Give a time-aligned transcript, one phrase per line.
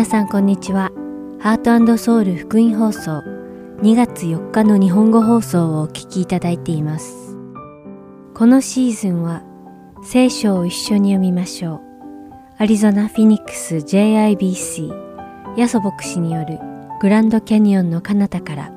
[0.00, 0.92] 皆さんこんにちは。
[1.40, 3.18] ハートソウル福音放送
[3.82, 7.36] 2月4日の日本語放送をお聞きいただいています。
[8.32, 9.42] このシーズンは
[10.02, 11.80] 聖書を一緒に読みましょう。
[12.56, 16.58] アリゾナ・フィニックス JIBC ヤソ牧師による
[17.02, 18.72] グランドキャニオンの彼方から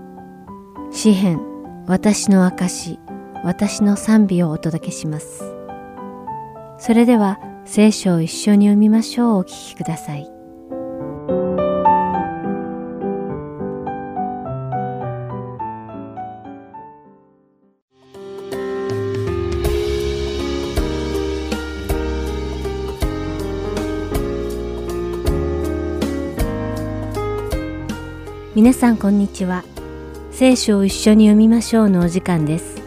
[0.92, 1.40] 詩編
[1.88, 3.00] 私の証
[3.46, 5.42] 私の賛美をお届けします。
[6.80, 10.33] それでは聖書を一緒に読みましょうお聞きください。
[28.64, 29.66] 皆さんこんにちは。
[30.32, 32.82] 聖書を一緒に読みましょうのお時間です。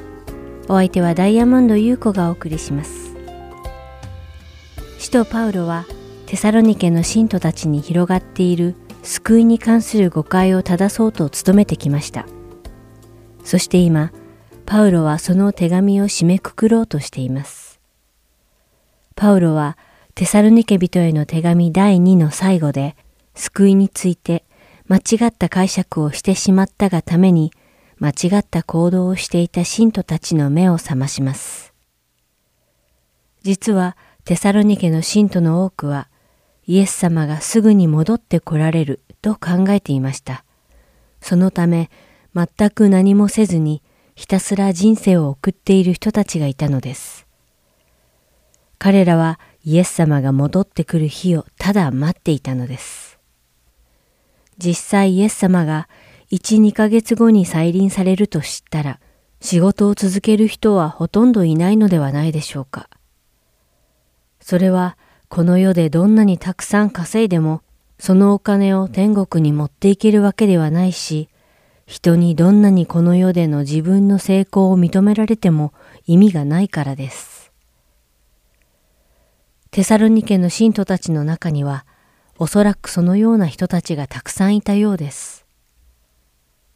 [0.69, 3.15] お相手はダイヤモンド優子がお送りします。
[4.99, 5.85] 使徒パウロは
[6.25, 12.25] テサロニケの信徒たちに広がっている救いに関する誤解を正そうと努めてきました。
[13.45, 14.13] そして今、
[14.65, 17.81] パウロはその手紙を締めくくろうとしています。
[19.15, 19.77] パウロは
[20.15, 22.97] テサロニケ人への手紙第2の最後で
[23.35, 24.46] 救いについて
[24.89, 27.53] 間違った解釈をしてしまったがために、
[27.99, 31.73] 間違った行動をしていた信徒たちの目を覚まします。
[33.43, 36.09] 実はテサロニケの信徒の多くは、
[36.67, 40.45] イエス様がすぐに戻って来られると考えていました。
[41.21, 41.91] そのため、
[42.35, 43.83] 全く何もせずに
[44.15, 47.27] ひたすら人生を送っている人たちがいたのです。
[48.79, 53.16] 彼らはイエス様が戻ってくる日をただ待っていたのです。
[54.59, 55.89] 実際イエス様が
[56.33, 59.01] 1、2ヶ月後に再臨されると知ったら、
[59.41, 62.89] 仕事を続ける人はほとんどいないのではないでしょうか。
[64.41, 64.97] それは
[65.29, 67.63] この世でどんなにたくさん稼いでも、
[67.99, 71.29] そのお金を天国に持っていけるわけではないし、
[71.87, 75.73] 人にどんなにこの世での自分の成功を認められても
[76.07, 77.53] 意味がないからです。
[79.71, 81.85] テサロニケの信徒たちの中には、
[82.39, 85.47] おそらくそのような人たちがたくさんいたようです。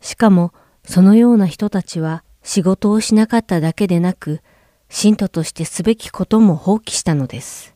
[0.00, 0.52] しかも、
[0.84, 4.40] そのような人たちは仕事をしなかっただけでなく、
[4.88, 7.74] 信徒としてすべきことも放棄したのです。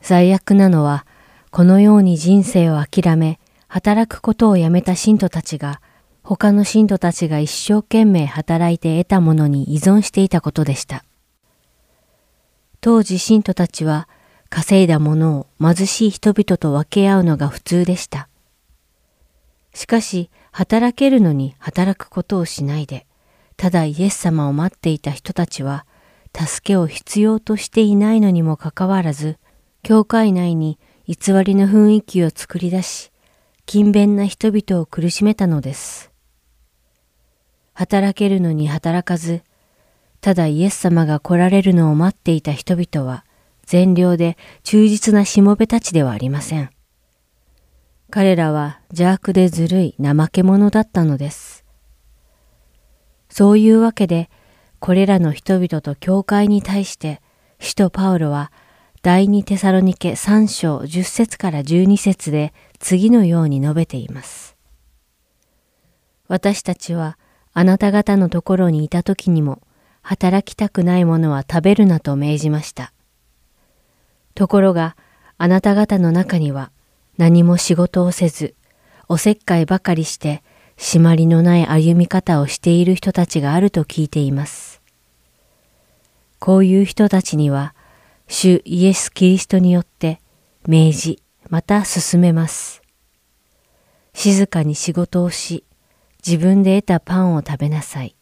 [0.00, 1.04] 最悪なのは、
[1.50, 5.80] このように人生を諦め、働くことをやめた信徒たちが、
[6.22, 11.04] 他の信徒たちが一生懸命働いて得たものに依存していたことでした。
[12.80, 14.08] 当時信徒たちは
[14.50, 18.28] 稼いだものを貧しい人々と分け合うのが普通でした。
[19.74, 23.06] しかし、働けるのに働くことをしないで、
[23.56, 25.86] ただイエス様を待っていた人たちは、
[26.34, 29.38] 助けを必要としていないのにもかかわらず、
[29.82, 33.12] 教会内に偽りの雰囲気を作り出し、
[33.66, 36.10] 勤勉な人々を苦しめたのです。
[37.74, 39.42] 働けるのに働かず、
[40.20, 43.24] ただイエス様が来られるのを待っていた人々は、
[43.68, 46.70] 善良で忠実なしもべたちではありません。
[48.08, 51.66] 彼らは邪悪でずるい怠け者だったのです。
[53.28, 54.30] そういうわけで、
[54.78, 57.20] これらの人々と教会に対して、
[57.60, 58.50] 使徒パウロは
[59.02, 64.56] 第二テサロニケ3章10節から12節で次のように述べています。
[66.26, 67.18] 私たちは
[67.52, 69.60] あなた方のところにいた時にも
[70.00, 72.94] 働きたくないものは食べるなと命じました。
[74.38, 74.96] ところが、
[75.36, 76.70] あなた方の中には
[77.16, 78.54] 何も仕事をせず、
[79.08, 80.44] おせっかいばかりして、
[80.76, 84.80] 締まりのない歩み方をしている人たちがあると聞いています。
[86.38, 87.74] こういう人たちには、
[88.28, 90.20] 主イエス・キリストによって
[90.68, 92.80] 命じ、また進めます。
[94.14, 95.64] 静かに仕事をし、
[96.24, 98.14] 自分で得たパンを食べなさい。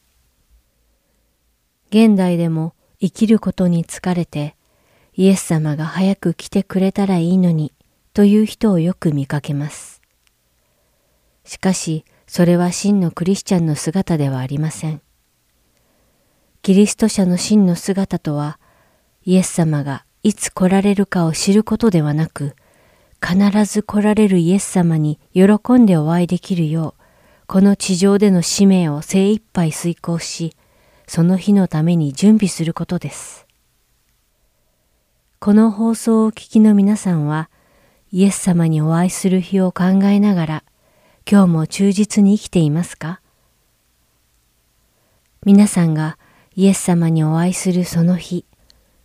[1.91, 4.56] 現代でも生きることに疲れて
[5.19, 7.73] イエス様が早く来てくれたらいいのに
[8.13, 10.03] という人をよく見かけます。
[11.45, 15.01] しかし、それは真のクリスチャンの姿ではありません。
[16.61, 18.59] キリスト者の真の姿とは、
[19.25, 22.55] イエス様がいつ来られるかを知ることではなく、
[23.27, 27.03] 必ず来られるイエス様に喜んでお会いできるよう、
[27.47, 30.55] この地上での使命を精一杯遂行し、
[31.07, 33.46] その日のために準備することです。
[35.47, 37.49] この放送をお聞きの皆さんは、
[38.11, 40.65] イエス様にお会いする日を考えながら、
[41.25, 43.21] 今日も忠実に生きていますか？
[45.45, 46.19] 皆さんが
[46.57, 48.45] イエス様にお会いするその日、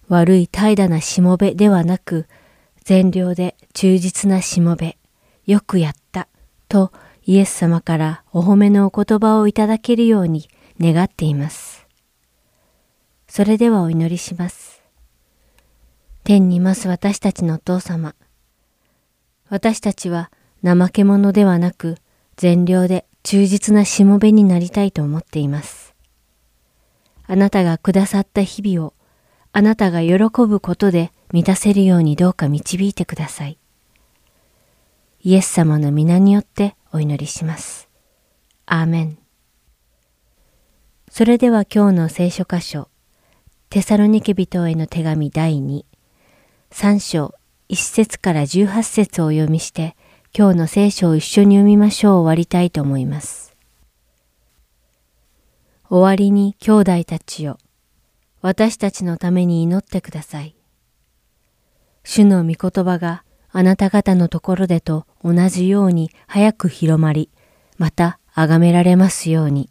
[0.08, 2.26] 悪い怠惰なしもべではなく、
[2.86, 4.98] 善良で忠実なしもべ、
[5.46, 6.28] よくやった
[6.68, 6.92] と
[7.24, 10.50] イエス様からお褒めのお言葉をいただけるように
[10.80, 11.86] 願っています。
[13.28, 14.71] それではお祈りします。
[16.24, 18.14] 天にいます私たちのお父様。
[19.50, 20.32] 私たちは
[20.64, 21.98] 怠け者ではなく
[22.38, 25.96] 善良で忠実なしもべになりたいと思っています。
[27.26, 28.94] あなたがくださった日々を
[29.52, 30.16] あなたが喜
[30.46, 33.58] ぶことで満たせるようにどうか導いてください。
[35.24, 37.90] イエス様の皆によってお祈りします。
[38.68, 39.18] アーメン。
[41.10, 42.90] それでは今日の聖書箇所、
[43.70, 45.84] テサロニケ人への手紙第2、
[46.72, 47.36] 3章
[47.70, 49.96] 1節から18節をお読みして、
[50.36, 53.56] 今日の聖書を一緒に読みましょう終わりたいと思います。
[55.90, 57.58] 終わりに兄弟たちよ、
[58.42, 60.56] 私たちのために祈ってください。
[62.04, 67.30] 主の御言葉があなた方のところでと同じように早く広まり、
[67.78, 69.70] また崇められますように。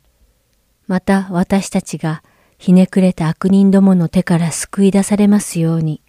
[0.87, 2.23] また私たちが
[2.59, 6.03] ひねくれた悪人どもの手から救い出されますように。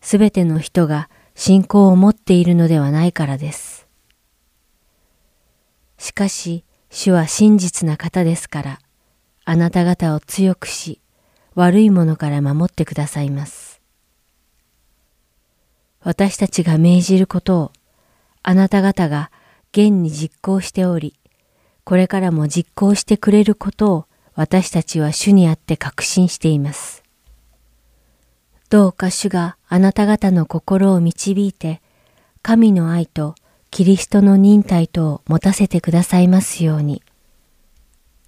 [0.00, 3.86] すべての人が信仰を持っているのではないからです。
[5.98, 8.78] しかし、主は真実な方ですから、
[9.44, 11.00] あなた方を強くし、
[11.54, 13.80] 悪いものから守ってくださいます。
[16.00, 17.72] 私たちが命じることを、
[18.42, 19.30] あなた方が
[19.72, 21.18] 現に実行しており、
[21.84, 24.04] これからも実行してくれることを
[24.34, 27.02] 私たちは主にあって確信しています。
[28.70, 31.80] どうか主があなた方の心を導いて、
[32.42, 33.34] 神の愛と
[33.70, 37.02] キリストの忍耐とを持たせてくださいますように。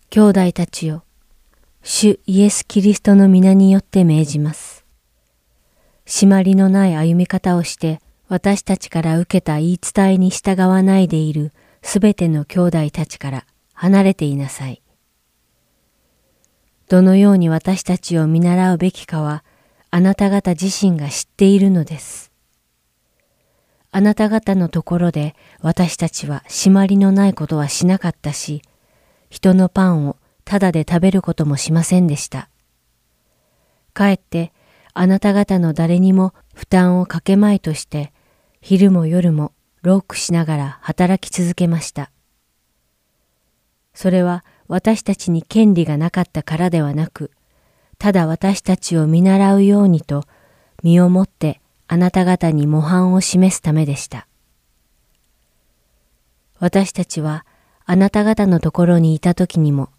[0.09, 1.05] 兄弟たちよ、
[1.83, 4.85] 主イエス・キリストの皆によって命じます。
[6.07, 11.53] 締まりのない歩み方をして私たちから受けた言い伝えに従わないでいる
[11.83, 14.83] すべての兄弟たちから離れていなさい。
[16.89, 19.45] どのように私たちを見習うべきかは
[19.93, 22.31] あなた方自身が知っているのです。
[23.93, 28.63] あなた方のところで私たちは締まりのないことはしなかったし、
[29.31, 32.49] 人のパンをただで食べることもしませんでした。
[33.93, 34.53] かえって
[34.95, 38.13] あなた方の誰にも負担をかけまいとして、
[38.61, 39.53] 昼も夜も
[39.83, 42.13] ロークしながら働き続けました。
[43.93, 47.33] それは私たちに権利がなかったからではなく、
[48.01, 50.25] ただ私たちを見習うようにと
[50.83, 54.27] 身をもってあなた方に模範を示すためでした。
[56.59, 57.45] 私たちは
[57.85, 59.91] あなた方のところにいた時にも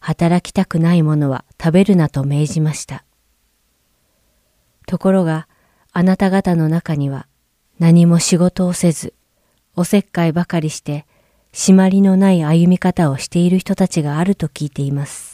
[0.00, 3.04] 働きたくないものは食べるなと命じました。
[4.88, 5.46] ところが
[5.92, 7.28] あなた方の中には
[7.78, 9.14] 何も仕事をせず、
[9.76, 11.06] おせっかいばかりして、
[11.52, 15.33] 締まりのない歩み方をしている人たちがあると聞いています。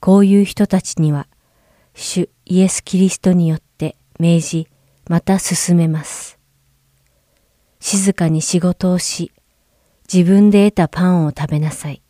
[0.00, 1.26] こういう人たちには、
[1.94, 4.68] 主イエス・キリストによって命じ、
[5.08, 6.38] また進めます。
[7.80, 9.32] 静かに仕事をし、
[10.12, 12.02] 自分で得たパンを食べなさい。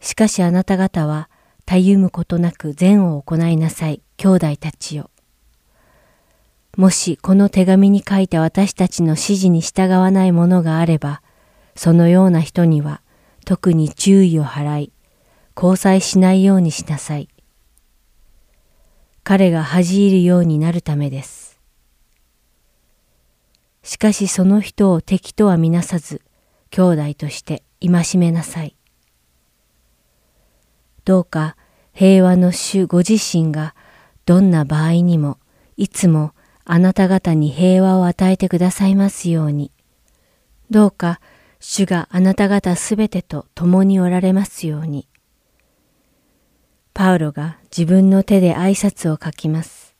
[0.00, 1.28] しかしあなた方は、
[1.64, 5.10] たゆむことなく善を行いなさい、兄弟たちよ。
[6.76, 11.22] もしこの手紙に書いた私たちの指示に従わないものがあれば、
[11.74, 13.00] そのような人には
[13.44, 14.92] 特に注意を払い、
[15.56, 17.28] 交際しないようにしなさい。
[19.24, 21.58] 彼が恥じるようになるためです。
[23.82, 26.20] しかしその人を敵とはみなさず、
[26.70, 28.76] 兄弟として戒めなさい。
[31.06, 31.56] どうか
[31.94, 33.74] 平和の主ご自身が
[34.26, 35.38] どんな場合にも
[35.76, 36.32] いつも
[36.64, 39.72] あなた方に平和を与えてくださいますように。
[40.68, 41.20] どうか
[41.60, 45.08] 主があなた方すべてと共におられますように。
[46.96, 49.94] パウロが自分の手で挨拶を書きます。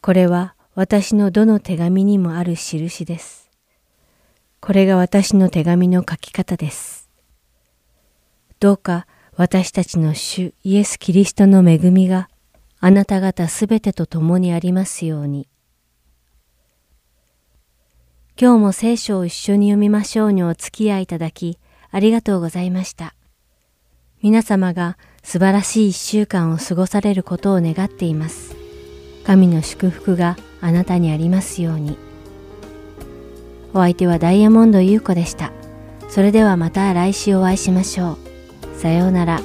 [0.00, 3.50] これは私のどの手紙にもある印です。
[4.60, 7.10] これが私の手紙の書き方です。
[8.60, 12.28] どうか私たちの主イエス・キリストの恵みが
[12.78, 15.48] あなた方すべてと共にありますように。
[18.40, 21.58] 今日も聖書を一緒に読みましょうにお付き合いいただき
[21.90, 23.16] ありがとうございました。
[24.22, 24.96] 皆様が
[25.26, 28.54] 素晴らしい一週間を過ごされることを願っています。
[29.24, 31.98] 神の祝福があなたにありますように。
[33.74, 35.50] お相手はダイヤモンド優子でした。
[36.08, 38.78] それではまた来週お会いしましょう。
[38.78, 39.40] さようなら。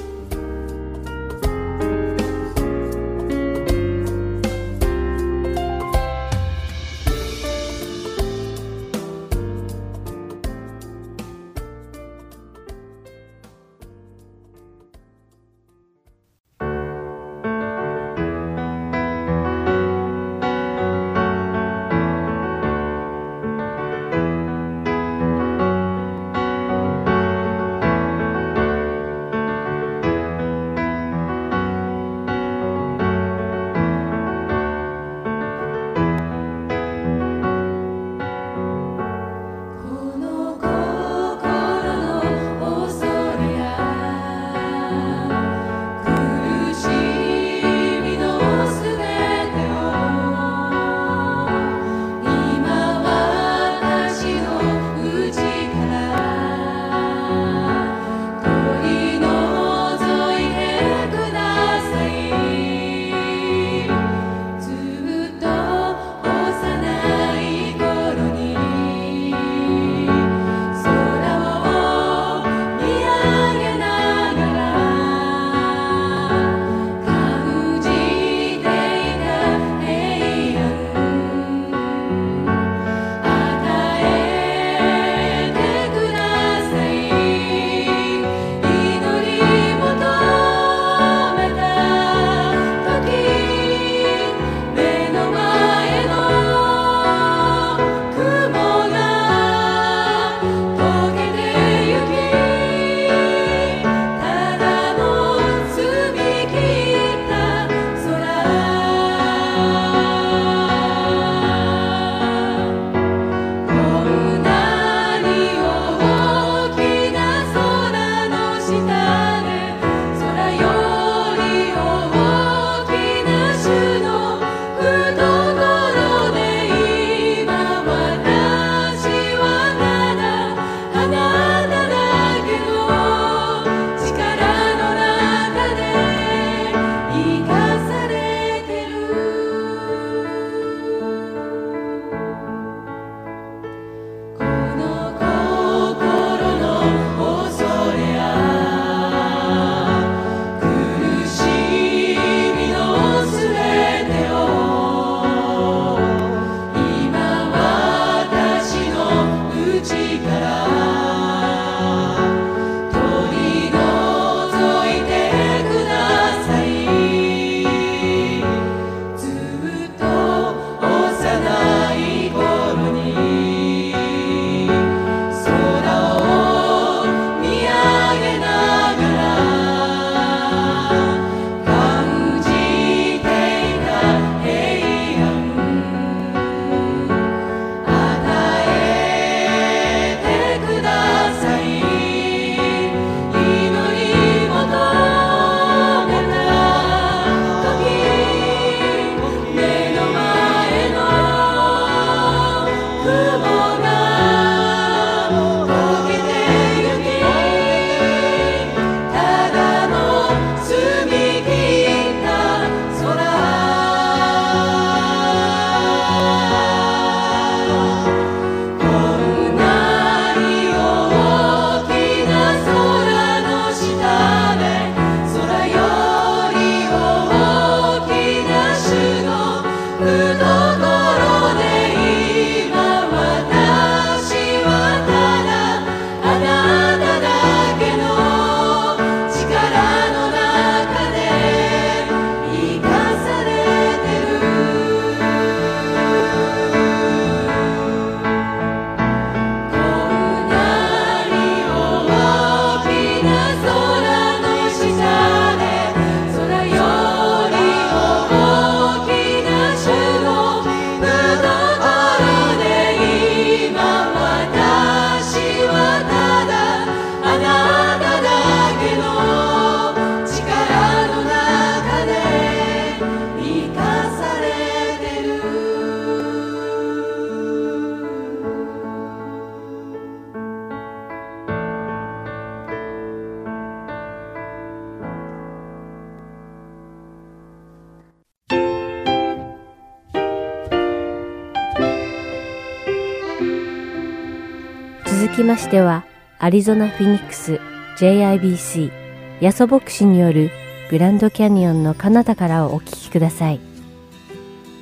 [295.72, 296.04] しては、
[296.38, 297.58] アリゾナ・フィニックス
[297.96, 298.92] JIBC
[299.40, 300.50] ヤソ牧師による
[300.90, 303.60] グランドキャニオンの彼方からをお聞きください。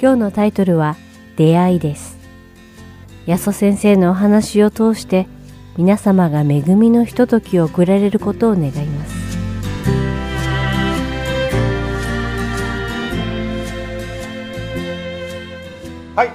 [0.02, 0.96] 今日のタイトルは
[1.36, 2.18] 出会いです。
[3.24, 5.28] ヤソ先生のお話を通して
[5.76, 9.38] 皆様が恵みのひとときを送られることを願います。
[16.16, 16.32] はい、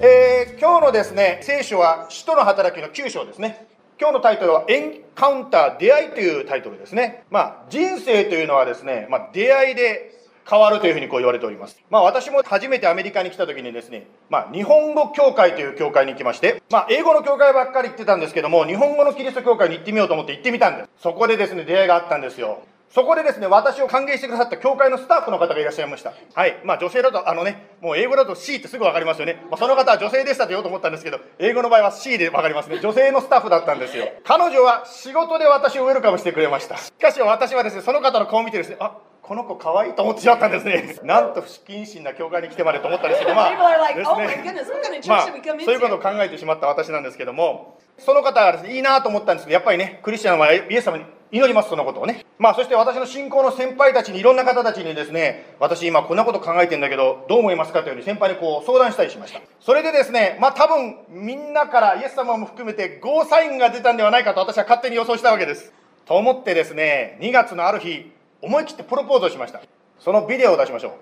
[0.00, 10.14] えー、今日のですね聖書は使徒の働きの9章ですね今日のタイトルはエンカウンター出会いというタイトルですねまあ人生というのはですね、まあ、出会いで
[10.48, 11.78] 変わるというふうにこう言われております。
[11.90, 20.88] まあ私も初めてアメリカに来た時にですね、まあ日本語協会という協会に行きまして、まあ英語の協会ばっかり行ってたんですけども、日本語のキリスト教会に行ってみようと思って行ってみたんです。
[21.02, 22.62] そこでですね、出会いがあったんですよ。
[22.90, 26.14] そこでですね、私を歓迎してくださった教会のスタッフの方がいらっしゃいました。
[26.34, 26.58] はい。
[26.64, 29.42] まあ女性だと、あのね、もう英語だと C ってすぐわかりますよね。
[29.50, 32.80] まあ、その方は女性でしたと言おうと思ったんですけど、英語の場合は C でわかりますね。
[32.80, 34.08] 女性のスタッフだったんですよ。
[34.24, 36.78] 彼女は仕事で私をウェルカムしてくれました。
[36.78, 40.96] しかし私はですね、その方の顔を見てですね、あ、この子可愛いと思ってしまったんですね。
[41.04, 43.50] なんと不謹慎な教会に来てまでと思ったんですけど、まあ、
[43.90, 45.14] ですね。
[45.14, 45.26] まあ、
[45.66, 52.24] そういうことを考えてしまった私なんですけども、その方がですね、いいなと思ったんですけど、やっぱりね、クリスチャンはイエス様に祈ります、そのことをね。
[52.38, 59.40] まあ、そして私の信仰の先輩たちに、いろんな方たちにですね、私今こんなこと考えてんだけど、どう思いますかというふうに先輩にこう相談したりしました。
[59.60, 65.72] それでですね、まあ多分みんなからイエス様も含めてゴーサインが出たんではないかと私は勝手に予想したわけです。
[66.06, 69.60] と思ってですね、2月のある日、思い切ってプロポーズをしました。
[69.98, 70.92] そのビデオを出しましょう。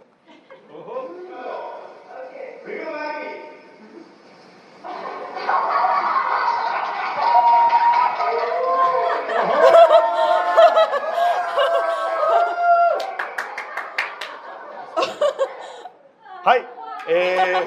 [16.46, 16.62] はい、
[17.08, 17.66] えー。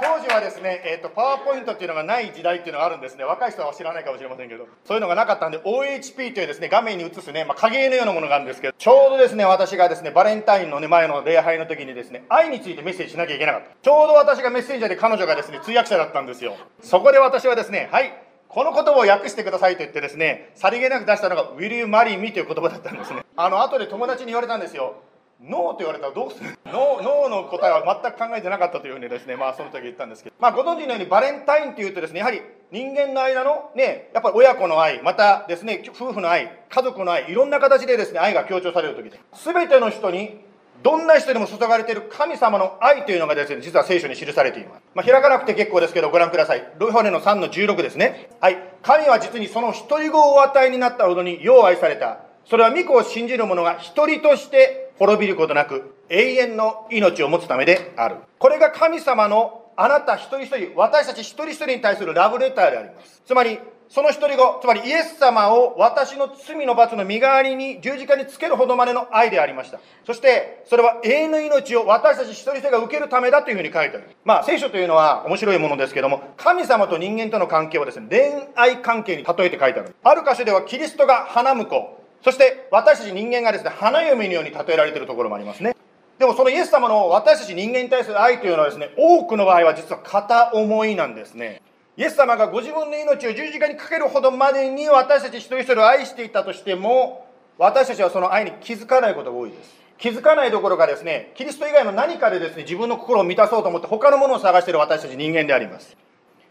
[0.00, 3.22] 当時はですね、えーと、パワーポイントっていうのがない時代っていうのがあるんですね。
[3.22, 4.66] 若い人は知らないかもしれませんけど。
[4.84, 13.68] そういうのがなかったんで OHP というですね画面に映すね、まあ、影絵のようなものがあるんですけどちょうどですね私がですねバレンタインの、ね、前の礼拝の時にですね愛についてメッセージしなきゃいけなかった。
[13.80, 16.56] ちょうど私がメッセンジャーで彼女がですね通訳者だったんですよ。
[16.82, 18.23] そこで私はですねはい
[18.54, 23.24] この言葉を訳してくださいと言ってですね、さりげなく出したのが、Will you marry me という言葉だったんですね。
[23.36, 24.94] あの、後で友達に言われたんですよ。
[25.42, 26.56] ノーと言われたらどうする？
[26.70, 32.40] ノーの答えは全く考えてなかったというふうにですね、まあその時言ったんですけど、まあご存知のようにバレンタインっていうとですね、やはり
[32.70, 40.40] 人間の間のね、やっぱり親子の愛、またですね、夫婦の愛、家族の愛、いろんな形でですね、愛が強調される時です、全ての人に
[40.84, 44.82] どんな人でも注がれている神様の愛というのがですね、実は聖書に記されています。
[44.94, 46.72] まあ、開かなくて結構ですけど、ご覧ください。
[46.78, 48.28] ロイホネの3の16ですね。
[48.38, 48.58] はい。
[48.82, 52.18] 神は実にその一人子をお与えになったほどに、よう愛された。
[52.44, 58.16] それは御子を信じる者が一人として滅びることなく永遠の命を持つためである。
[58.38, 63.22] これが神様のあなた一人一人、私たち一人一人に対するラブレターであります。
[63.24, 69.78] つまり、その一人子、つまりイエス様を私の罪の罰の身代わりに十字架につけるほどまでの愛でありました。
[70.04, 74.10] そして、それは永遠の命を私たち一人一人が受けるためだというふうに書いてある。
[74.24, 79.94] まあ、聖書というのは面白いものですけども、神様と人間との関係をですね、恋愛関係に例えて書いてある。
[80.02, 85.76] ある箇所ではキリストが花婿、そして私たち人間がですね、花嫁のように例えられているところもありますね。
[86.18, 91.60] でもそのイエス様の私たち人間に対する愛というのはですね、多くの場合は実は片思いなんですね。
[91.96, 97.26] イエス様がご自分の命を十字架にかけるほどまでに私たち一人一人を愛していたとしても、
[97.56, 99.74] 私たちはその愛に気づかないことが多いです。
[99.96, 105.96] 気づかないどころかですね、キリスト以外の何かでですね、自分の心を満たそうと思って他のものを探している私たち人間であります。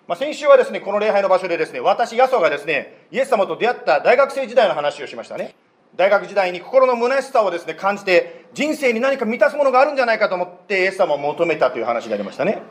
[0.08, 5.56] まあ、先週はですね、この礼拝の場所でですね、私、ヤソがですね、イエス様と出会った大学生時代の話をしましたね。
[5.96, 12.62] 大学時代に心の虚しさをですね、感じて、人生に何か満たすものがあるんじゃないかと思って、イエス様を求めたという話になりましたね。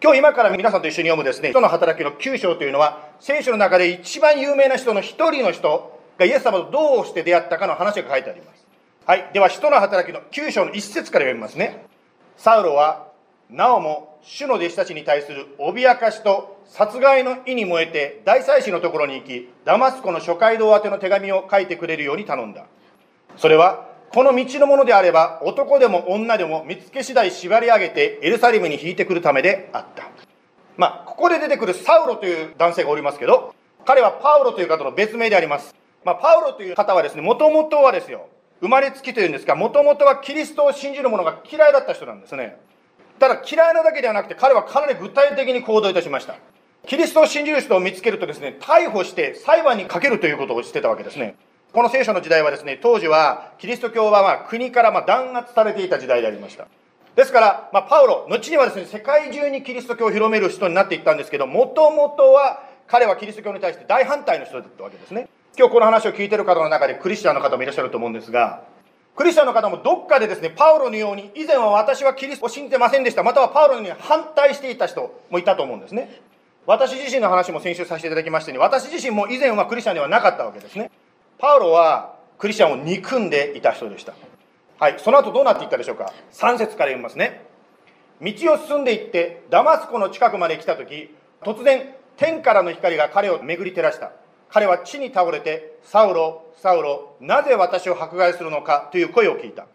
[0.00, 8.64] 今日今から皆さんと一緒に読むですね、人の働きの9章というのは、聖書の中で一番有名な人の一人の人がイエス様とどうして出会ったかの話が書いてあります。
[9.06, 9.30] はい。
[9.32, 11.84] では、人の働きの9章の一節から読みますね。
[12.36, 13.08] サウロは、
[13.50, 22.66] なおも主の弟子たちに対する脅かしと殺害の意に燃えて大祭司のところに行きダマスコの諸街道宛ての手紙を書いてくれるように頼んだ
[23.38, 30.08] それはこの道のものであれば男でも女でも見つけ次第縛り上げてエルサレムに引いてくるためであった。
[30.76, 35.74] まあここで出てくるサウロという男性がおりますけど彼はパウロという方の別名であります。
[36.04, 38.28] まあ、パウロという方はですねもともとはですよ
[38.60, 42.56] 生まれつきというんですがもともとはキリストを信じる者が嫌いだった人なんですね。
[43.18, 46.36] ただ嫌いなだけではなくて彼はかなり具体的に行動いたしました。
[46.86, 51.34] キリストを信じる人を見つけるとですね、逮捕して裁判にかけるということをしてたわけですね。
[51.72, 56.66] この聖書の時代はですね、当時はキリスト教はま国からま弾圧されていた時代でありました。
[57.14, 65.28] ですから、ま、パウロ、後にはですね、世界中にキリスト教を広める人になっていったんですけど、もともとは彼はキリスト教に対して大反対の人だったわけですね。
[65.58, 68.62] 今日この話を聞いている方の中でクリスチャンの方もいらっしゃると思うんですが、
[69.14, 76.20] クリスチャンの方もどっかでですね、パウロのように、以前は私はキリストを信じてませんでした、またはパウロのように反対していた人もいたと思うんですね。
[76.66, 80.90] 私自身の話も先週させていただきましたように、私自身も以前はクリスチャンではなかったわけですね。
[81.38, 84.12] パウロはクリスチャンを憎んでいた人でした。
[84.80, 86.12] はい、その後どうなっていったでしょうか。
[86.32, 87.46] 3節から読みますね。
[88.20, 94.10] 道を進んでいって、ダマスコの近くまで来た時、突然、天からの光が彼を巡り照らした。
[94.50, 99.66] 彼は地に倒れて、サウロ、サウロ、なぜ私を迫害するのかという声を聞いた。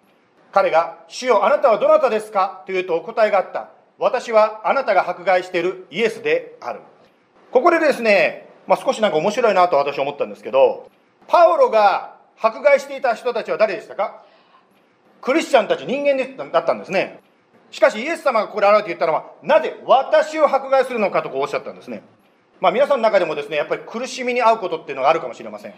[0.52, 2.64] 彼が、主よ、あなたはどなたですか？
[2.66, 3.70] というとお答えがあった。
[3.98, 6.82] 私はあなたが迫害しているイエスである。
[7.52, 10.90] ここでですね、まあ、少しなんか面白いなと私は思ったんですけど、
[11.28, 14.24] パウロが迫害していた人たちは誰でしたか？
[15.22, 17.20] クリスチャンたち人間だったんですね。
[17.72, 22.04] しかしイエス様がここで現れて言ったのは、なぜ私を迫害するのかとこうおっしゃったんですね。
[22.60, 25.74] まあ皆さんの中でもですね、やっぱり苦しみに遭うことっていうのがあるかもしれません。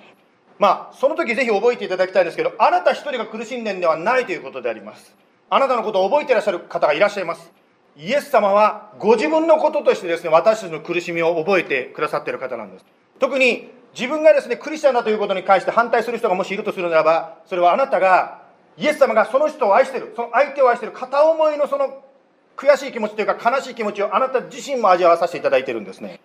[0.59, 5.15] まあその時ぜひ覚えていただきたいんですけど、あなた一人が苦しんでんではないということであります。
[5.49, 7.51] あなたのことを覚えていらっしゃる方がいらっしゃいます。
[7.97, 12.85] イエス様はご自分のこととしてですね、私たちの苦しみを覚えてくださっている方なんです。
[13.19, 18.43] 特に自分がですね、クリスチャンだということに関して反対する人がもしいるとするならば、それはあなたが
[18.77, 22.03] イエス様がその人を愛してる、その相手を愛してる片思いのその
[22.57, 26.19] 悔しい気持ちというか悲しい気持ちをあなた自身も味わわさせていただいてるんですね。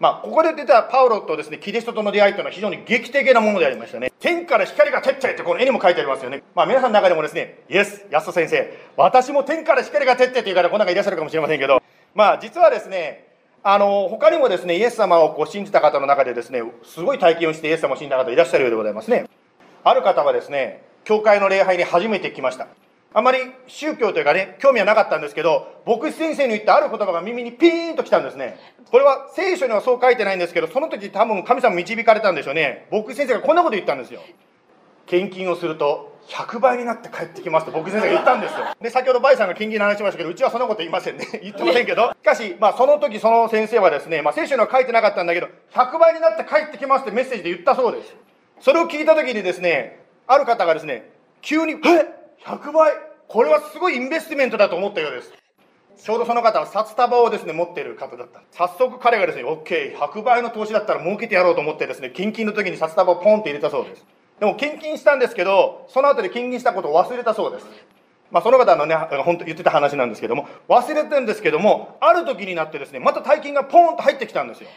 [0.00, 4.12] まあ、ここで出たパウロとですね、キリストとの出会いというのは非常に劇的なものでありましたね。
[4.18, 6.42] 天から光が照っちゃえってこの絵にも書いてありますよね。
[6.56, 11.80] まあ皆さんの中でもですね、イエス、安戸先生、私も天から光が照ってっていう方この中いらっしゃるかもしれませんけど、
[12.16, 13.31] まあ実はですね、
[13.64, 19.28] あの、他にもですね、イエス様をこう信じた方の中でですね、すごい体験をしてイエス様を信じた方いらっしゃるようでございますね。
[19.84, 22.66] ある方はですね、教会の礼拝に初めて来ました。
[23.14, 28.58] あまり宗教というかね、興味はなかったんですけど、牧師先生の言ったある言葉が耳にピーンと来たんですね。
[28.90, 32.88] これは聖書にはそう書いてないんですけど、その時多分神様導かれたんでしょうね。
[32.90, 34.22] 牧師先生がこんなこと言ったんですよ。
[35.06, 38.66] 献金をすると100倍になって帰ってきますと牧師先生が言ったんですよ。
[38.80, 41.26] で、先ほどバイさんが献金の話しましたけど、うちはそんなこと言いませんね。
[41.42, 42.10] 言ってませんけど。
[42.10, 48.14] しかし、まあその時その先生はですね、まあ聖書には書いてなかったんだけど、100倍になって帰ってきますってメッセージで言ったそうです。
[48.60, 51.76] それを聞いた時にですね、ある方がですね、急に、え
[52.44, 52.92] ?100 倍
[53.28, 55.32] これはすごいインベスティメントだと思ったようです。
[55.96, 58.42] ちょうどその方は札束をですね、持っている方だった。
[58.50, 64.04] 早速彼がですね、OK、100倍の投資だったら儲けてやろうと思ってですね、献金の時に札束をポンって入れたそうです。
[64.42, 67.66] でも献金したんですけど、その後で献金したことを忘れたそうです。
[68.32, 74.68] まあその方のね、本当言ってた話なんですけども、忘れてるんですけども、ある時になってですね、また大金がポンと入ってきたんですよ。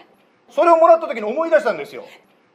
[0.52, 2.06] それをもらった時に思い出したんですよ。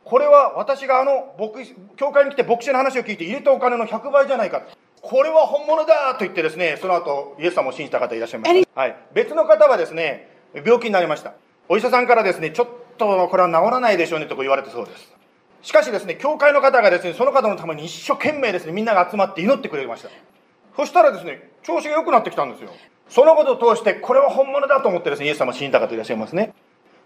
[0.04, 4.62] これは私があの牧師教会に来て牧師の話を聞いて入れたお金の100倍じゃないか
[5.02, 11.34] これは本物だと言ってですねその後イエス様を信じた方いらっしゃいました、はい、別の方はですね病気になりました
[11.68, 12.68] お医者さんからですねちょっ
[12.98, 15.19] とこれは治らないでしょうねと言われたそうです
[15.62, 20.08] しかしですね教会の方がですねその方のために一生懸命ですねみんなが集まって祈ってくれました。
[20.76, 22.70] そしたらですね調子が良くなってきたんですよ。
[23.08, 26.54] そのことを通してこれは本物だと思ってですねイエス様を信じた方いらっしゃいますね。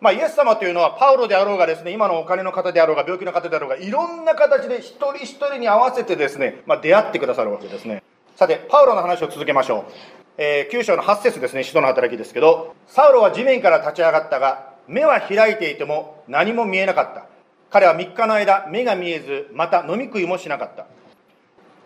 [0.01, 8.03] まあ、イエス様というのはパウロであろうがですね今のお金の方であろうが病気の方であろうがいろんな形で一人一人に合わせてですね、まあ、出会ってくださるわけですね。
[8.37, 9.93] さてパウロの話を続けましょう、
[10.37, 17.34] えー、9章の8節ですね使徒の働きですけどサウロは地面から立ち上がったが目は開いていても何も見えなかった。
[17.75, 20.87] 彼は3日の間目が見えずまた飲み食いもしなかった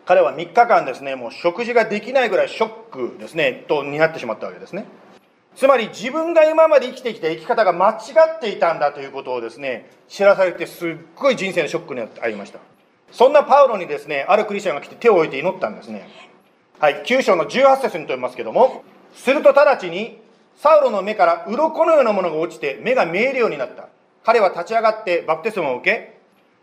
[0.05, 4.85] 彼は3日間ですねもう食事ができないぐらいショックですねとになってしまったわけですね
[5.57, 7.96] つまり自分が今まで生きてきた生き方が間違
[8.37, 12.61] っていたんだということをですね、知らされてすっごい人生のショックにありました。
[13.11, 16.09] そんなパウロにですね、あるクリスチャンが来て手を置いて祈ったんですね。
[16.79, 20.20] はい、9章の18節にとりますけども、すると直ちに、
[20.59, 23.88] サウロの目から鱗のようなものが落ちて目が見えるようになった。
[24.28, 25.90] 彼は立ち上がってバプテスマを受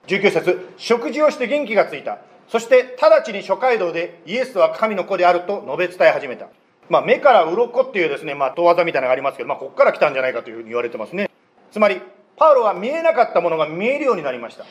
[0.07, 2.19] け、19節食事をして元気がついた。
[2.47, 6.47] そして直ちに諸街道でイエスは神の子であると述べ伝え始めた。
[6.89, 11.27] まあ、目から鱗っていうですね、まあ、遠技みたいなのがありますけど、まあ、ここから来たんじゃないかというふうに言われてますね。
[11.71, 12.03] つまり、
[12.37, 14.65] パウロは見えなかったものが見えるようになりました。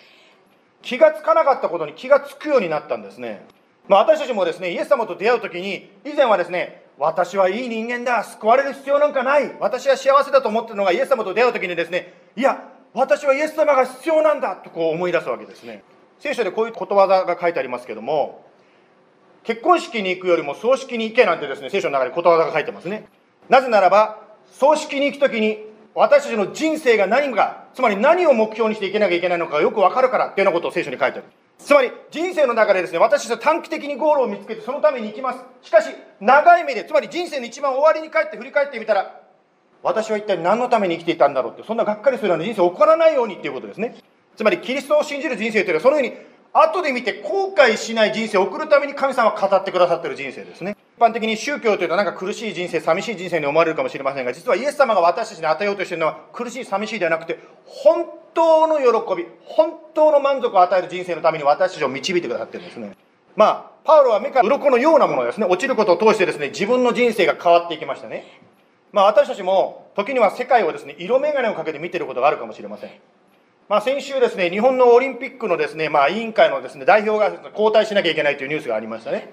[0.83, 3.45] 気がつかなかったことに気がつくようになったんですね。
[3.89, 15.83] まあ、私たちもですね、イエス様と出会うときに、以前はですね、私はいい人間だ、救われる必要なんかない、私は幸せだと思ってるのが、イエス様と出会うときにですね、いや、私はイエス様が必要なんだとこう思い出すわけですね。
[16.21, 18.45] 聖書でこういうことわざが書いてありますけども、
[19.43, 23.07] 結婚式に行くよりも葬式に行けなんてですね、聖書の中にことわざが書いてますね。
[23.49, 25.59] なぜならば、葬式に行くときに、
[25.95, 31.25] 私たちの人生が何かつまり何を目標にしていけなきゃいけないのかよくわかるからっていうようなことを聖書に書いてある。
[31.59, 35.41] つまり人生の中でですね、私たちは短期的にゴールを見つけてそのために行きます。
[35.63, 39.21] しかし、長い目で、つまり人生の一番終わりに帰って振り返ってみたら、
[39.85, 43.95] 私は一体何のために生きていたんだろうって、そんながっかりするような人生起こらないようにっていうことですね。
[44.35, 46.15] つまり、キリストを信じる人生というのは、そのように、
[46.55, 50.77] 後で見て後悔しない人生を送るために神様が語ってくださってる人生ですね。
[50.97, 62.97] 一般的に宗教というとなんか苦しい人生、寂しい人生に思われるかもしれませんが、実はイエス様が私たちに与えようとしているのは苦しい、寂しいではなくて、本当の喜び、本当の満足を与える人生のために私たちを導いてくださってるんですね。
[63.37, 68.41] まあ、パウロは目から鱗のようなものですね、落ちることを通してですね、自分の人生が変わっていきましたね。
[68.95, 72.91] まあ私たちも時には世界をですね、色眼鏡をかけて見ていることがあるかもしれません。
[73.69, 79.31] まあ、先週ですね、日本のオリンピックのですね、まあ、委員会のですね、代表が交代しなきゃいけないというニュースがありましたね。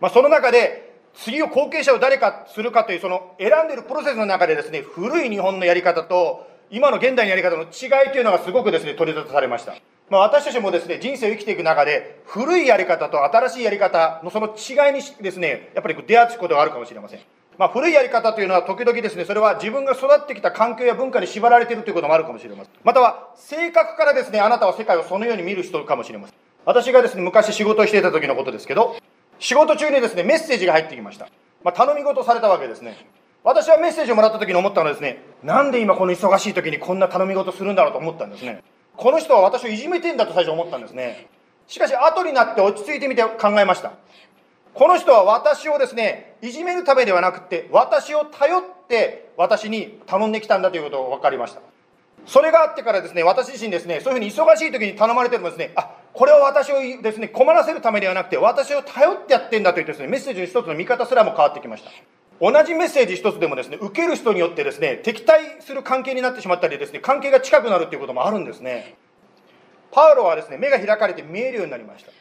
[0.00, 9.74] まあ、その中で、次を後継者を誰かするかという、その選んでいるプロセスの中でですね、古い日本のやり方と、今の現代のやり方の違いというのがすごくですね、取り沙汰されました。
[10.08, 17.20] まあ、私たちもですね、人生を生きていく中で、古いやり方と新しいやり方のその違いにですね、やっぱり出会うことがあるかもしれません。
[17.58, 22.72] まあ、古いやり方というのは時々ですね、それは自分が育ってきた環境や文化に縛られているということもあるかもしれません。
[22.82, 26.36] または、性格からですね、あなたは世界をそのように見る人かもしれません。
[26.64, 28.96] 私がですね、昔仕事をしていた時のことですけど、
[29.38, 31.28] 仕事中にですね、メッセージが入ってきました。
[31.62, 32.96] まあ、頼み事されたわけですね。
[33.44, 38.62] 私はメッセージをもらった時に思ったのはですね、なんで今この忙しい時にこんな頼み事するんだろうと思ったんですね。
[38.96, 41.26] この人は私をいじめてんだと最初思ったんですね。
[41.66, 43.92] しかし後になって落ち着いてみて考えました。
[44.74, 51.60] この人は私をですね、いじめるためではなくて、私を頼って私に頼んできたんだということが分かりました。
[52.26, 61.90] それがあってからですね、私自身ですね、そういうふうに忙しい時に頼まれてもですね、あ、これは私をですね、困らせるためではなくて、私を頼ってやってんだというですね、メッセージの一つの見方すらも変わってきました。
[62.40, 68.94] 同じメッセージ一つでもですね、受ける人によってですね、敵対する関係になってしまったりですね、関係が近くなるということもあるんですね。
[69.90, 72.12] パウロはですね、目が開かれて見えるようになりました。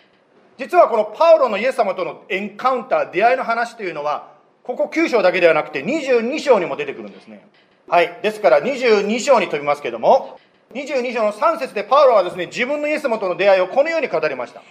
[0.62, 7.48] 実はこのパウロのイエス様とのエンカウンター、出会いの話というのは、ここ9章だけではなくて22章にも出てくるんですね。
[7.88, 8.20] はい。
[8.22, 10.40] ですから22章に飛びますけども、
[10.76, 14.62] 22章の3節でパウロはですね、自分のイエス様との出会いをこのように語りました。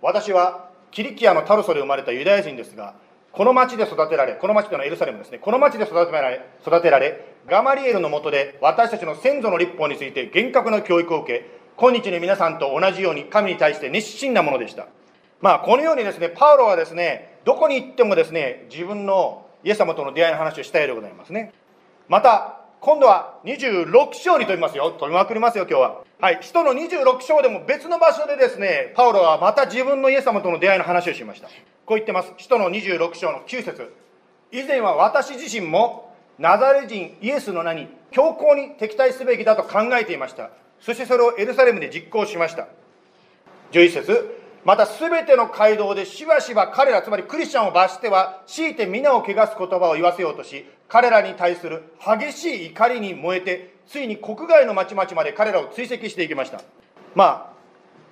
[0.00, 2.94] 私はキリキアのタルソで生まれたユダヤ人ですが、
[3.30, 5.36] この町で育てられ、この町というのはエルサレムですね。
[5.36, 11.44] この町で育てられ、育てられ、ガマリエルのもとで私たちの先祖の立法について厳格な教育を受け、
[11.76, 14.86] 今日の皆さんと同じように神に対して熱心なものでした。
[15.40, 21.52] まあ、このようにですね、パウロはですね、どこに行ってもですね、自分のイエス様との出会いの話をしたいでございますね。
[22.08, 24.92] また、今度は26章に飛びますよ。
[24.92, 26.04] 飛びまくりますよ、今日は。
[26.20, 26.38] はい。
[26.42, 31.48] 使徒の26章でも別の場所でですね、パウロはまた自分のイエス様との出会いの話をしました。
[31.48, 32.32] こう言ってます。
[32.38, 33.92] 使徒の26章の9節
[34.52, 40.50] 以前は私自身もナザレ人イエスの名に強硬に敵対すべきだと考えていました。
[40.80, 42.68] そしてそれをエルサレムで実行しました。
[43.72, 44.37] 11節
[44.68, 56.60] また全ての街道でしばしば彼らつまりクリスチャンを罰しては強いて皆を汚す言葉を言わせようとし彼らに対する激しい怒りに燃えてついに国外の町々まで彼らを追跡していきました。
[57.14, 57.52] まあ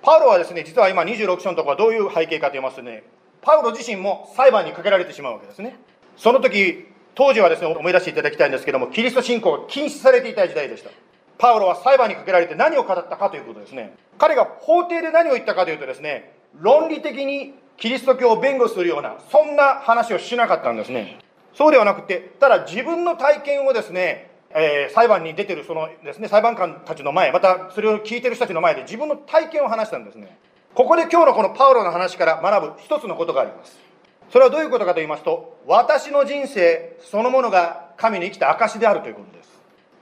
[0.01, 3.03] パウロはですね実は今26章のところはどういう背景かと言いますとね
[3.43, 5.77] パウロ自身も裁判にかけられてしまうわけですね。
[6.17, 10.89] その時当時はですね思い出していただきたいんですけどもキリスト信仰が禁止されていた時代でした。
[11.37, 13.95] パウロは裁判にかけられて何を語ったかということですね。
[14.17, 21.19] 彼が法廷で何を言ったかというとですね論理的にキリスト教を弁護するような、そんな話をしなかったんですね。
[21.53, 30.37] そうではなくて、ただ自分の体験をですね、えー、裁判に出てるそのですね、裁判官たちの前、またそれを聞いてる人たちの前で自分の体験を話したんですね。
[30.73, 33.77] ここで今日のこのパウロの話から学ぶ一つのことがあります。
[34.31, 39.49] それはどういうことかと言いますと、私の人生そのものが神の生きた証であるということです。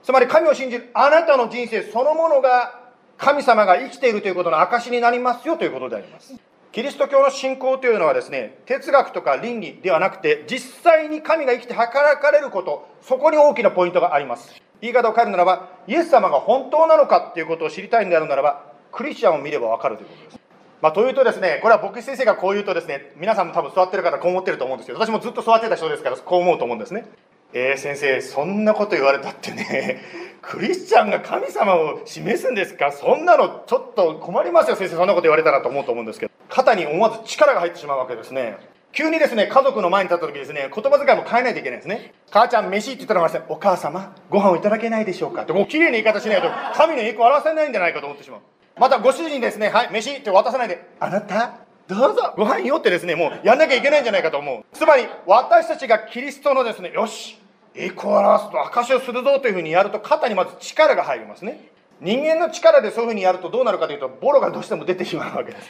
[0.04, 2.85] つまり神を信じるあなたの人生そのものが
[3.18, 6.36] 神様が生きているということの証になりますよということであります。
[6.72, 14.62] キリスト教の信仰というのはですね、哲学とか倫理ではなくて、実際に神が生きて働かれること、そこに大きなポイントがあります。
[14.82, 20.40] 言い方を変えるならば、イエス様が本当なのかということを知りたいんであるならば、クリスチャンを見ればわかるということです。
[20.82, 27.06] まあ、というとですね、これは牧師先生がこう言うとですね、皆さんも多分座ってる方こう思ってると思うんですけど、私もずっと座ってた人ですから、こう思うと思うんですね。
[27.54, 30.02] えー、先生、そんなこと言われたってね、
[30.42, 32.92] クリスチャンが神様を示すんですか？
[32.92, 38.58] そんなのちょっと困りますよ、先生、そんなこと言われたらと思うと思うんですけど、肩に思わず力が入ってしまうわけですね。
[38.92, 42.14] 急にですね、家族の前に立った時ですね、言葉遣いも変えないといけないんですね。
[42.32, 45.42] 母ちゃん、飯って言ったらですね、お母様、ご飯をいただけないでしょうか？
[45.44, 48.40] って、もう綺麗な言い方しないと、神の栄光を表せないんじゃないかと思ってしまう。
[48.78, 54.64] またご主人ですね、はい、飯って渡さないで、あなた、どうぞ、ご飯よってですね、もうやんなきゃいけないんじゃないかと思う。
[54.74, 57.40] つまり、私たちがキリストのですね、よし、
[57.76, 61.70] 栄光を表すと証しをするぞというふうにやると肩にまず力が入りますね。
[62.02, 65.70] 人間の力でそういうふうにやるとどうなるかというとボロがどうしても出てしまうわけです、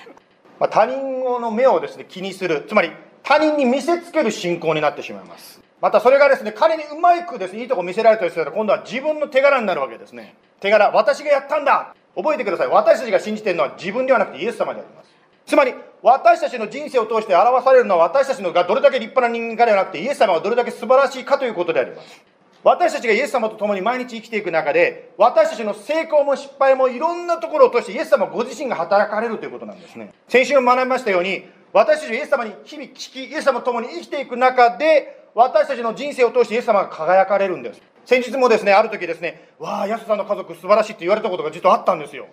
[0.60, 2.66] まあ、他人の目をですね気にする。
[2.68, 2.92] つまり
[3.24, 5.62] 他人に見せつける信仰になってしまいます。
[5.82, 10.36] またそれがですね彼にうまくですねいいとこ見せられたりすると今度は自分の手柄になるわけですね。
[10.60, 11.96] 手柄私がやったんだ。
[12.16, 12.68] 覚えてください。
[12.68, 15.05] 私たちが信じているのは自分ではなくてイエス様であります。
[15.46, 22.24] つまり私たちの人生を通して表されるのは私たちのがどれだけ立派な人間かではなくてイエス様がどれだけ素晴らしいかということであります。
[22.64, 30.12] 私たちがイエス様と共に毎日生きていく中で私たちの成功も失敗もいろんなところを通してイエス様ご自身が働かれるということなんですね。
[30.28, 37.82] 先週も学びましたように私たちがイエス様に日々聞きイエス様と共に生きていく中で私たちの人生を通してイエス様が輝かれるんです。
[38.06, 42.26] 先日もですねある時ですねわあヤスさんの家族素晴らしいって言われたことが実はあったんですよ。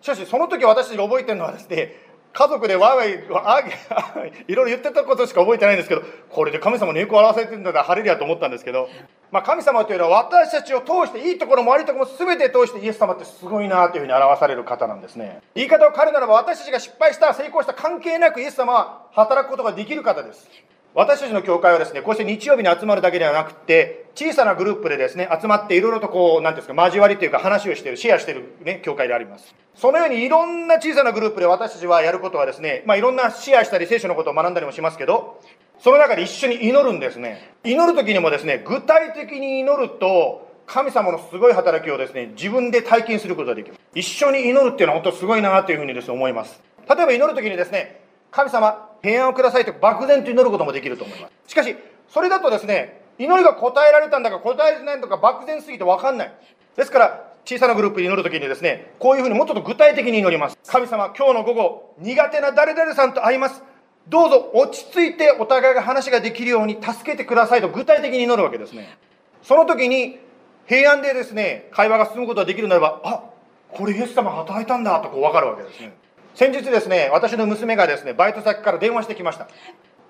[0.00, 1.94] しかしその時私たちが覚えてるのはですね
[2.32, 8.88] 家族でわいわー いろいろ言ってたことしか覚えてないんですけどこれで神様の栄光を表されてるんだら晴れるやと思ったんですけど、
[9.32, 15.40] まあ、神様というのは私たちを通していいところも悪いところも全て通してイエス様ってすごいなというふうに表される方なんですね。
[15.54, 20.48] 言い方を変えるならば私たちが失敗した成功した関係なくイエス様は働くことができる方です。
[20.92, 29.54] 私たちの教会はですね、こうして日曜日に集まるだけではなくて、小さなグループでですね、集まっていろいろとこう、なんですか、交わりというか話をしている、シェアしているね、教会であります。
[29.76, 35.40] そのようにいろんな小さなグループで私たちはやることはですね、まあいろんなシェアしたり聖書のことを学んだりもしますけど、
[35.78, 37.54] その中で一緒に祈るんですね。
[37.62, 43.76] 祈る時にもですね、具体的に祈ると、神様のすごい働きをですね、自分で体験することができる。
[43.94, 46.60] 一緒に祈るっていうのは本当すごいなというふうにですね、思います。
[46.88, 47.99] 例えば祈る時にですね、
[48.30, 51.32] 神様、平安をくださいと漠然と祈ることもできると思います。
[51.46, 51.76] しかし、
[52.08, 56.32] それだとですね、祈りが答えられたんだか答えられないんだか漠然すぎて分かんない。
[56.76, 60.58] ですから、小さなグループに祈るときにですね、こういうふうにもっと具体的に祈ります。
[60.66, 63.62] 神様、今日の午後、苦手な誰々さんと会います。
[64.08, 68.96] どうぞ落ち着いてお互いが話ができるように助けてくださいと具体的に祈るわけですね。
[69.42, 70.18] その時に
[70.66, 73.22] 平安でですね、会話が進むことができるならば、あ
[73.68, 75.92] これイエス様働いたんだとこう分かるわけですね。
[76.34, 79.48] 先日ですね、私の娘がですね、バイト先から電話してきました。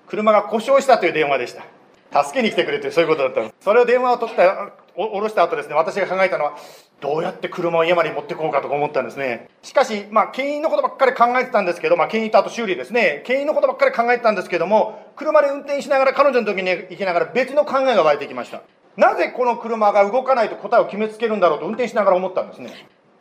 [0.07, 2.23] 車が故障したという電話でした。
[2.23, 3.55] 助けに来てくれというそういうことだったんです。
[3.61, 6.57] それを電話を取ったおろした後ですね、私が考えたのは、
[6.99, 9.49] どうやって車を家まで持ってこうかとか思ったんですね。
[9.63, 13.23] しかし、まあ、牽引のことばっかり考えてたんですけど、まあ、牽引とあと修理ですね。
[13.25, 18.61] 牽引のことばっかり考えてたんですけども、車で運転しながら、彼女の時に行きながら別の考えが湧いてきました。
[18.97, 22.71] なぜこの車が動かないと答えを決めつけるんだろうと運転しながら思ったんですね。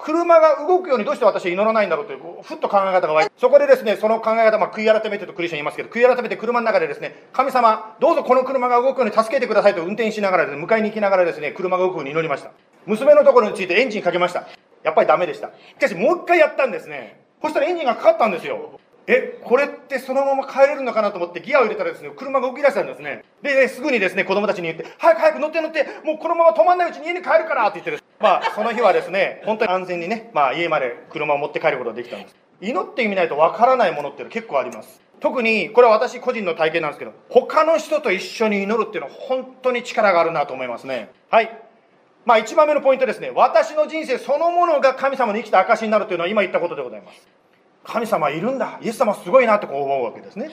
[0.04, 12.50] 車が動くようにどうして私は祈らないんだろうという、ふっと考え方が湧いて、そこでですね、その考え方、まあ、悔い改めてとクリスチャン言いますけど、悔い改めて車の中でですね、神様、どうぞこの車が動くように助けてくださいと運転しながらですね、迎えに行きながらですね、車が動くように祈りました。
[12.86, 14.46] 娘のところについてエンジンかけました。
[14.82, 15.48] やっぱりダメでした。
[15.48, 17.20] しかしもう一回やったんですね。
[17.42, 18.80] そしたらエンジンがかかったんですよ。
[19.06, 23.24] え、これってそのまま帰れるのかなと思ってギアを入れたらですね、車が動き出したんですね。
[23.42, 32.36] で、すぐにですね、子供たちに言って、早く早く乗って乗って、もうこのまま止まんないうちに家に帰るからって言ってまあ、その日はですね、本当に安全にね、まあ、家まで車を持って帰ることができたんです。
[32.60, 35.00] 祈ってみないとわからないものっていうの結構あります。
[35.20, 41.10] 特に、これは私個人の体験なんですけど、他の人と一緒に祈るっていうのは本当に力があるなと思いますね。
[41.30, 41.50] はい。
[42.26, 43.32] まあ、一番目のポイントですね。
[43.34, 47.26] 私の人生そのものが神様の生きた証になるというのは今言ったことでございます。
[47.84, 48.78] 神様いるんだ。
[48.82, 50.50] イエス様すごいなとこう思うわけですね。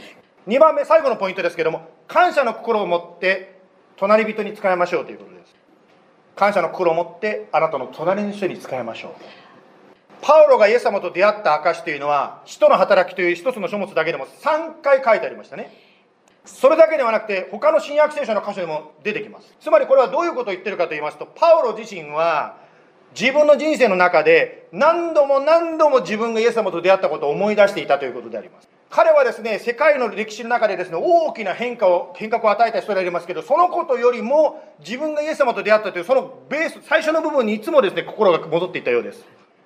[0.47, 3.59] 2番目、最後のポイントですけども、感謝の心を持って
[3.97, 5.57] 隣人に使いましょうということです。
[6.37, 9.11] 感謝の心を持ってあなたの隣の人に使いましょう
[10.21, 15.71] パウロがイエス様と出会った証というのは使徒の働きという一つの書物だけでも3回書いてありましたね
[16.45, 22.57] それだけではなくて他の新約聖書の箇所でも出てきますつまりこれはどういうことを言ってるかと言いますとパウロ自身は
[23.19, 28.69] 自分の人生の中で何度も何度も自分がイエス様と出会ったことを思い出していたということであります。
[28.89, 39.25] 彼はですね世界の歴史の中でですね大きな変化を変革を与えた人でありますけどそのことよりも自分がイエス様と出会ったというそのベース最初の部分にいつもですね心が戻っていたようです。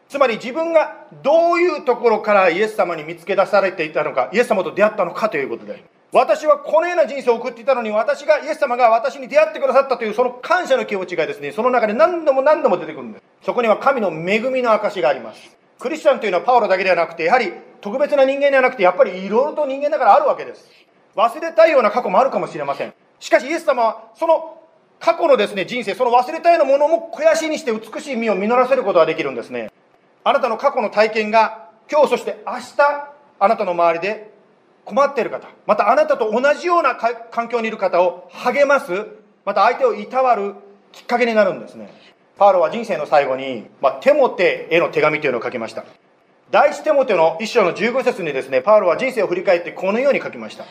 [0.10, 6.01] つまり自分がどういうところからイエス様に見つけ出されていたのかイエス様と出会ったのかということであります。
[6.14, 13.24] 私はこのような人生を送っていたのに私がイエス様が私に出会ってくださったというその感謝の気持ちがですねその中で何度も何度も出てくるんです。
[13.46, 15.56] そこには神の恵みの証があります。
[15.80, 20.70] クリスチャンというのはパウロだけではなくてやはり特別な人間ではなくてやっぱりいろいろと人間だからあるわけです。
[21.16, 24.62] 忘れたいような過去もあるかもしれませんしかしイエス様はその
[25.00, 29.72] 過去のですね人生その忘れたようなものも肥やしにして美しい実を実らせることができるんですね。
[30.24, 32.76] あなたの過去の体験が今日そして明日
[33.40, 34.31] あなたの周りで
[34.86, 39.08] 困っている方またあなたと同じような環境にいる方を励ます
[39.46, 40.56] また相手をいたわる
[40.92, 41.90] きっかけになるんですね。
[42.38, 45.86] パウロは人生の最後に、まあ、テモテへの手紙というのを書きました。
[46.50, 50.66] 第一テモテの一章の15節にですねパウロは人生を振り返ってこのように書きました。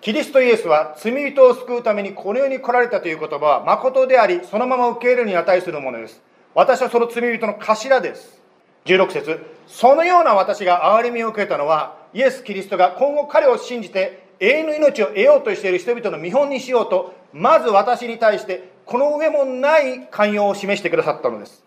[0.00, 6.22] キリストイエスは罪人を救うためにこの世に来られたという言葉は誠でありそのまま受け入れるに値するものです。
[6.54, 8.40] 私はその罪人の頭です。
[8.84, 21.64] 16節そのような私が憐れみを受けたのはイエス・キリストが今後彼を信じて永遠の命を得ようとしている人々の見本にしようとまず私に対してこの上もない寛容を示してくださったのです。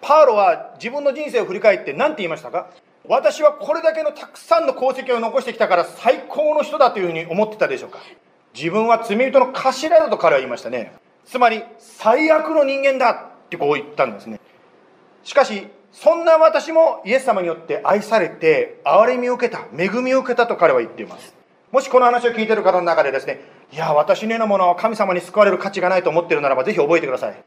[0.00, 2.70] パウロは自分の人生を振り返って何て言いましたか？
[3.06, 7.98] 私はこれだけのたくさんの功績を残してきたから最高の人だというふうに思ってたでしょうか？
[8.54, 10.92] 自分は罪人の頭だと彼は言いましたね。
[11.26, 13.10] つまり最悪の人間だ
[13.46, 14.40] ってこう言ったんですね。
[15.22, 21.32] しかしそんな私もイエス様によって愛されて憐れみを受けた恵みを受けたと彼は言っています。
[21.70, 23.40] もしこの話を聞いてる方の中でですね
[23.72, 27.44] いや私のようなものは神様に救われる価値がないと思ってるならばぜひ覚えてください。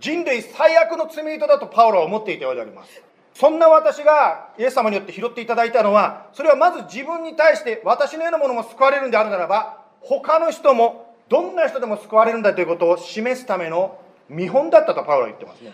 [0.00, 3.00] 人類最悪の罪人だとパウロは思っていたようであります。
[3.32, 15.72] そんな私がイエス様によって拾っていただいたのはそれはまず自分に対して私のようなものも救われるんであるならば他の人もどんな人でも救われるんだということを示すための見本だったとパウロは言ってますね。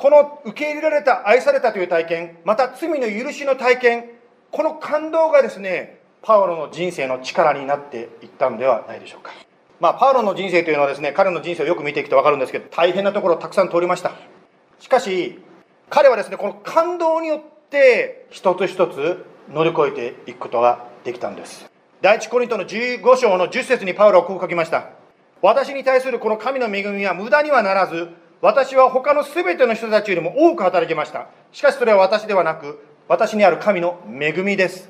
[0.00, 4.04] この受け入れられた愛されたという体験また罪の許しの体験
[4.50, 9.30] この感動がですねパウロの人生の力になっていったのではないでしょうか。
[9.78, 14.12] まあパウロの人生というのはですね彼の人生をよく見ていくと分かるんですけど大変なところをたくさん通りました。
[14.78, 15.38] しかし
[15.90, 21.70] 彼はですねこの感動によって一つ一つ乗り越えていくことができたんです。
[22.00, 24.88] 第一コリントの15章の10節にパウロはこう書きました。
[25.42, 28.08] 私に対するこの神の恵みは無駄にはならず
[28.42, 31.26] 私は他の全ての人たちよりも多く働きました。
[31.52, 34.88] しかしそれは私ではなく私にある神の恵みです。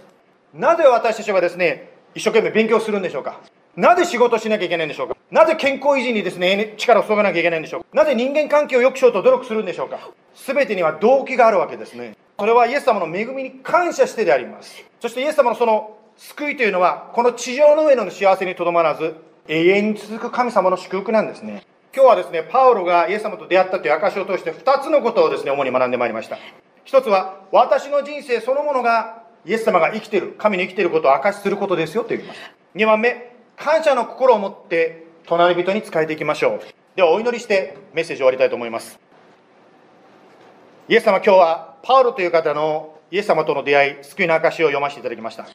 [0.55, 3.41] なぜ私たちはですね一生懸命勉強するんでしょうか？
[3.75, 5.17] なぜ仕事しなきゃいけないんでしょうか？
[5.33, 7.87] なぜ健康維持にですね力を注がなきゃいけないんでしょうか？
[7.93, 9.99] なぜ人間関係を良くしようと努力するんでしょうか？
[10.47, 12.17] 全てには動機があるわけですね。
[12.39, 14.85] それはイエス様の恵みに感謝してであります。
[15.01, 19.17] そしてイエス様のその救いというのはこの地上の上の幸せにとどまらず
[19.49, 21.65] 永遠に続く神様の祝福なんですね。
[21.93, 26.39] 今日はですねパウロがイエス様と出会ったという証を通して2つのことをですね主に学んでまいりました。
[26.85, 32.41] 一つは私の人生そのものがイエス様が生きている神の生きていることを証しすることですよと言います。
[32.77, 36.61] 2番目感謝の心を持って隣人に仕えていきましょう。
[36.95, 39.01] ではお祈りしてメッセージを終わりたいと思います。
[40.89, 45.49] イエス様今日はパウロという方のイエス様との出会い救いの証を読ませていただきました。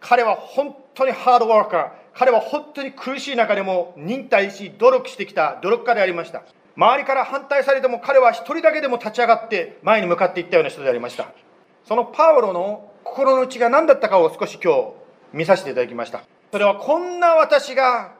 [0.00, 2.03] 彼は本当にハードワーカー。
[2.16, 6.42] 彼は本当に苦しい中でも忍耐し努力してきた努力家でありました。
[6.76, 11.32] 周りから反対されても彼は一人だけでも立ち上がって前に向かっていったような人でありました。
[11.84, 14.92] そのパウロの心の内が何だったかを少し今日
[15.32, 16.22] 見させていただきました。
[16.50, 18.12] それはこんな私が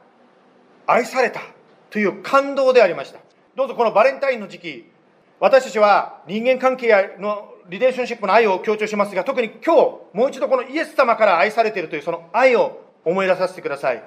[0.87, 1.41] 愛された
[1.89, 3.19] という感動でありました。
[3.55, 4.91] どうぞこのバレンタインの時期
[5.39, 9.81] 私たちは人間関係のリレーションシップの愛を強調しますが特に今日
[10.13, 14.03] もう一度このイエス様から愛されているというその愛を思い出させてください。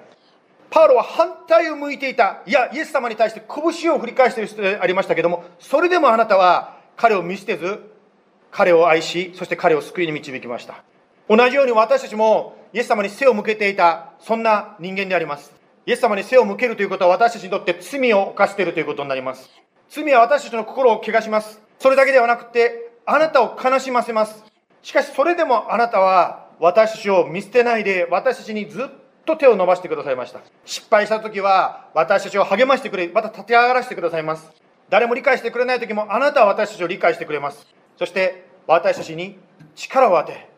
[0.71, 2.43] パウロは反対を向いていた。
[2.47, 7.81] いやイエス様に対して拳を振り返している人でありましたけどもそれでもあなたは彼を見捨てず
[8.51, 10.83] 彼を愛しそして彼を救いに導きました。
[11.29, 15.53] 同じように私たちもイエス様に背を向けていたそんな人間であります。
[15.87, 19.49] イエス様に背を向けるということは私たちにとって罪を犯しているということになります。
[19.89, 21.61] 罪は私たちの心を汚します。
[21.79, 24.45] それだけではなくてあなたを悲しませます。
[24.83, 28.87] しかしそれでもあなたは私たちを見捨てないで私たちにずっ
[29.25, 30.41] と手を伸ばしてくださいました。
[30.65, 34.51] 失敗した時は私たちを励ましてくれまた立て上がらせてくださいます。
[34.89, 37.67] 誰も理解してくれない時もあなたは私たちを理解してくれます。
[37.97, 39.39] そして私たちに
[39.75, 40.49] 力を与え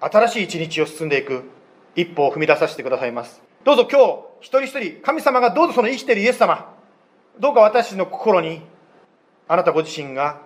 [0.00, 1.44] 新しい一日を進んでいく
[1.96, 3.42] 一歩を踏み出させてくださいます。
[3.64, 6.74] どうぞ今日一人一人神様がどうぞその生きているイエス様
[7.40, 8.60] どうか私の心に
[9.48, 10.42] あなたご自身が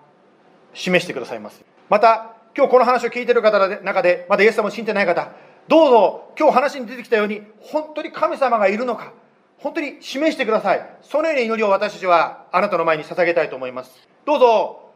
[0.73, 1.65] 示してくださいます。
[1.89, 5.31] また今日この話を聞いている方の中でまだイエス様を信じてない方
[5.69, 9.13] どうぞ今日話に出てきたように本当に神様がいるのか
[9.59, 10.87] 本当に示してください。
[11.03, 14.09] そのような祈りを私たちはあなたの前に捧げたいと思います。
[14.25, 14.91] どうぞ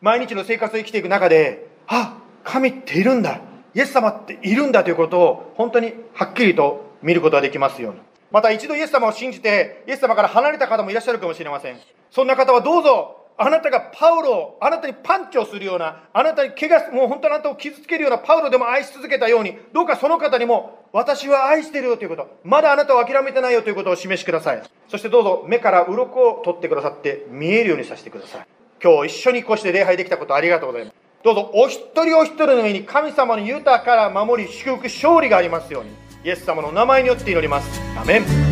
[0.00, 3.42] 毎日の生活を生きていく中であ神っているんだ。
[3.74, 8.00] イエス様っているんだということを本当にはっきりと見ることができますように。
[8.30, 11.78] また一度イエス様を信じてイエス様から離れた方もいらっしゃるかもしれません。
[12.10, 24.62] そんな方はどうぞあなたがパウロをあなたにパンチをするようなあなたに怪我もう本当あなたを傷つけるようなパウロでも愛し続けたようにどうかその方にも私は愛してるよということまだあなたを諦めてないよということを示しください。
[24.88, 28.46] そしてどうぞ目から鱗を取ってくださって見えるようにさせてください。
[28.82, 30.96] 今日一緒にこうして礼拝できたことありがとうございます。
[31.22, 35.90] どうぞお一人お一人の上に神様の豊から守り祝福勝利がありますように
[36.24, 37.80] イエス様の名前によって祈ります。
[37.96, 38.51] アメン。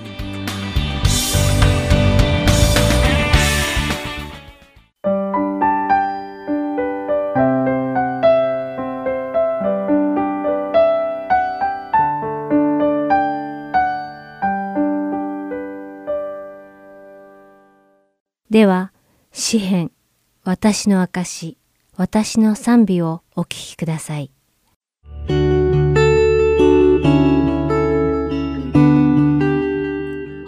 [20.61, 21.57] 私の証、
[21.95, 24.29] 私の賛美をお聞きください。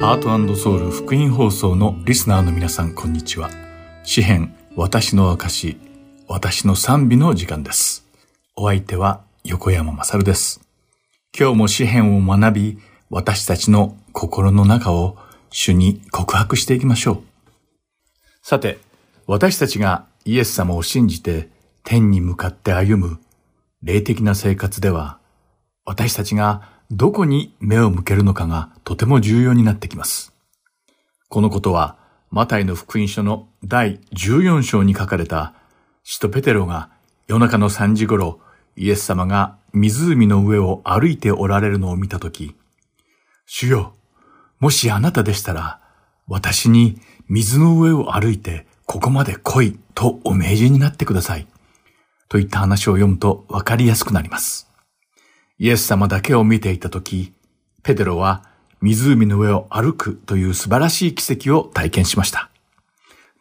[0.02, 3.50] ハートソウル福音放送のリスナーの皆さん、こんにちは。
[4.04, 5.78] 詩編、私の証、
[6.28, 8.06] 私の賛美の時間です。
[8.58, 10.60] お相手は横山まさるです。
[11.34, 12.78] 今日も詩編を学び、
[13.10, 15.16] 私たちの心の中を
[15.52, 17.24] 主に告白していきましょう。
[18.42, 18.91] さて、
[19.28, 21.50] 私たちがイエス様を信じて
[21.84, 23.20] 天に向かって歩む
[23.84, 25.20] 霊的な生活では、
[25.86, 30.34] 私たちがどこに目を向けるのかがとても重要になってきます。
[31.30, 31.98] このことは、
[32.30, 35.54] マタイの福音書の第14章に書かれた、
[36.04, 36.90] 使徒ペテロが
[37.28, 38.40] 夜中の3時頃、
[38.76, 42.56] イエス様が湖の上を歩いておられるのを見たとき、
[43.46, 43.94] 主よ、
[44.60, 45.80] もしあなたでしたら、
[46.28, 51.48] 私に水の上を歩いてここまで来いとお命じになってください。
[52.30, 54.70] といった話を読むとわかりやすくなります。
[55.60, 57.34] イエス様だけを見ていたとき、
[57.84, 58.46] ペテロは
[58.82, 62.50] 湖の上を歩くという素晴らしい奇跡を体験しました。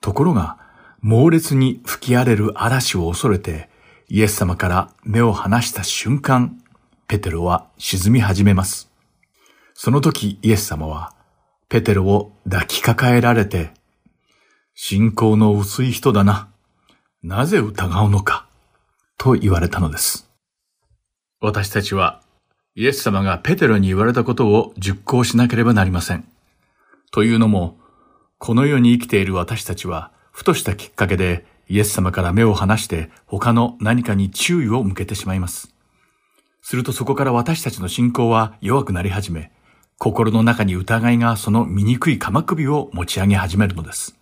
[0.00, 0.58] ところが、
[1.00, 3.70] 猛烈に吹き荒れる嵐を恐れて、
[4.08, 6.58] イエス様から目を離した瞬間、
[7.06, 8.90] ペテロは沈み始めます。
[9.72, 11.14] その時イエス様は、
[11.70, 13.72] ペテロを抱きかかえられて、
[14.82, 16.48] 信仰の薄い人だな。
[17.22, 18.46] なぜ疑うのか。
[19.18, 20.26] と言われたのです。
[21.38, 22.22] 私たちは、
[22.74, 26.26] イエス様がペテロに言われたことを実行しなければなりません。
[27.12, 27.76] というのも、
[28.38, 35.74] この世に生きている私たちは、ふとしたきっかけでイエス様から目を離して他の何かに注意を向けてしまいます。
[36.62, 39.52] するとそこから私たちの信仰は弱くなり始め、
[39.98, 44.16] 心の中に疑いがその醜い鎌首を持ち上げ始めるのです。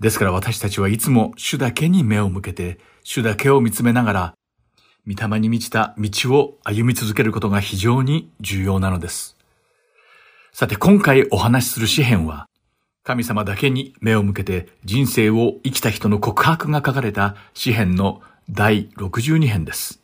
[0.00, 4.34] ですから私たちはいつも主だけに目を向けて、主だけを見つめながら、
[5.06, 9.36] 御霊に満ちた道を歩み続けることが非常に重要なのです。
[10.52, 12.46] さて今回お話しする詩篇は、
[13.02, 18.20] 神様だけに目を向けて人生を生きた人の告白が書かれた詩篇の
[18.50, 20.00] 第62編です。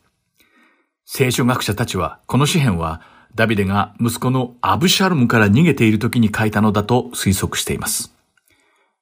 [1.05, 3.01] 聖書学者たちは、この詩篇は、
[3.35, 8.14] ダビデが息子のアブシャルムから逃げている時に書いたのだと推測しています。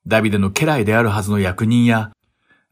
[0.06, 2.12] ダビデの家来であるはずの役人や、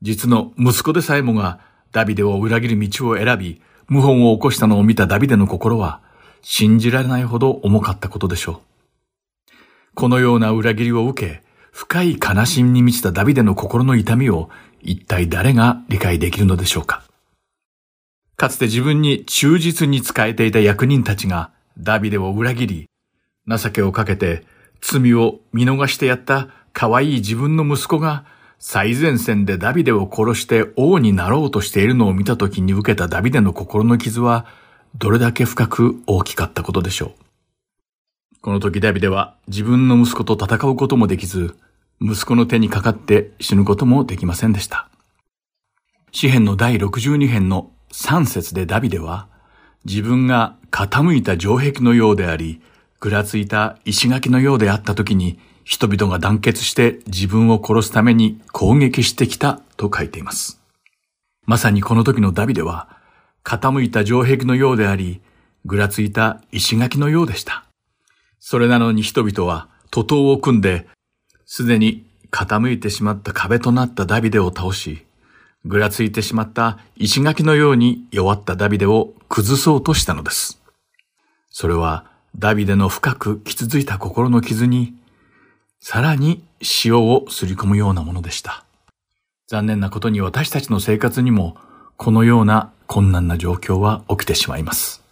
[0.01, 1.59] 実の息子でさえもが
[1.91, 6.01] ダビデを裏切る道を選び、謀反を起こしたのを見たダビデの心は、
[6.41, 9.55] 信じられないほど重かったことでしょう。
[9.93, 14.49] このような裏切りを受け、深い悲しみに満ちたダビデの心の痛みを
[14.81, 17.03] 一体誰が理解できるのでしょうか。
[18.35, 22.89] かつて自分に忠実に仕えていた役人たちがダビデを裏切り、
[23.47, 24.43] 情けをかけて
[24.81, 28.25] 罪を見逃してやった可愛い自分の息子が
[28.59, 34.45] 最前線でダビデを殺して王になろうとしているのを見た時に受けたダビデの心の傷は
[34.97, 37.11] どれだけ深く大きかったことでしょう。
[38.41, 41.55] この時ダビデは自分の息子と戦うこともできず、
[42.01, 44.89] 息子の手にかかって死ぬこともできませんでした。
[46.11, 49.27] 詩篇の第62編の3節でダビデは、
[49.85, 52.61] 自分が傾いた城壁のようであり、
[52.99, 55.39] ぐらついた石垣のようであった時に、
[55.71, 60.59] 人々が団結して自分を殺すために攻撃してきたと書いています。
[61.45, 62.89] まさにこの時のダビデは、
[63.45, 65.21] 傾いた城壁のようであり、
[65.63, 67.63] ぐらついた石垣のようでした。
[68.41, 70.87] それなのに人々は徒党を組んで、
[71.45, 75.05] すでに傾いてしまった壁となったダビデを倒し、
[75.63, 80.61] ぐらついてしまった石垣のように弱ったダビデを崩そうとしたのです。
[81.49, 84.99] それはダビデの深く傷ついた心の傷に、
[85.83, 86.43] さらに
[86.85, 88.63] 塩をすり込むようなものでした。
[89.47, 91.57] 残念なことに私たちの生活にも、
[91.97, 95.03] このような困難な状況は起きてしまいます。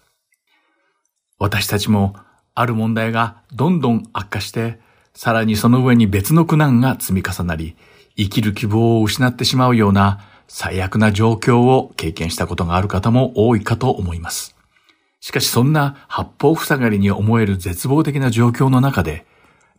[1.40, 2.16] 私たちも
[2.54, 4.80] ある問題がどんどん悪化して、
[5.16, 7.76] さらにその上に別の苦難が積み重なり、
[8.16, 14.56] 生きる希望を失ってしまうような最悪な状況を経験したことがある方も多いかと思います。
[15.20, 19.26] しかしそんな八方塞がりに思える絶望的な状況の中で、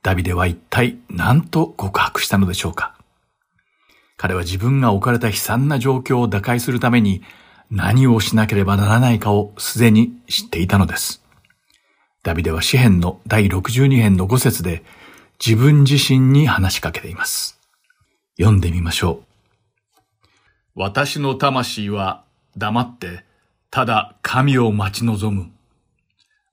[0.03, 2.95] ダビデは一体何と告白したのでしょうか？
[4.17, 7.23] 彼は自分が置かれた悲惨な状況を打開するために
[7.71, 11.23] 何をしなければならないかをすでに知っていたのです。
[12.23, 14.83] ダビデは詩篇の第62編の5節で
[15.45, 17.59] 自分自身に話しかけています。
[18.39, 20.29] 読んでみましょう。
[20.75, 22.25] 私の魂は
[22.57, 23.25] 黙って
[23.71, 25.51] ただ神を待ち望む。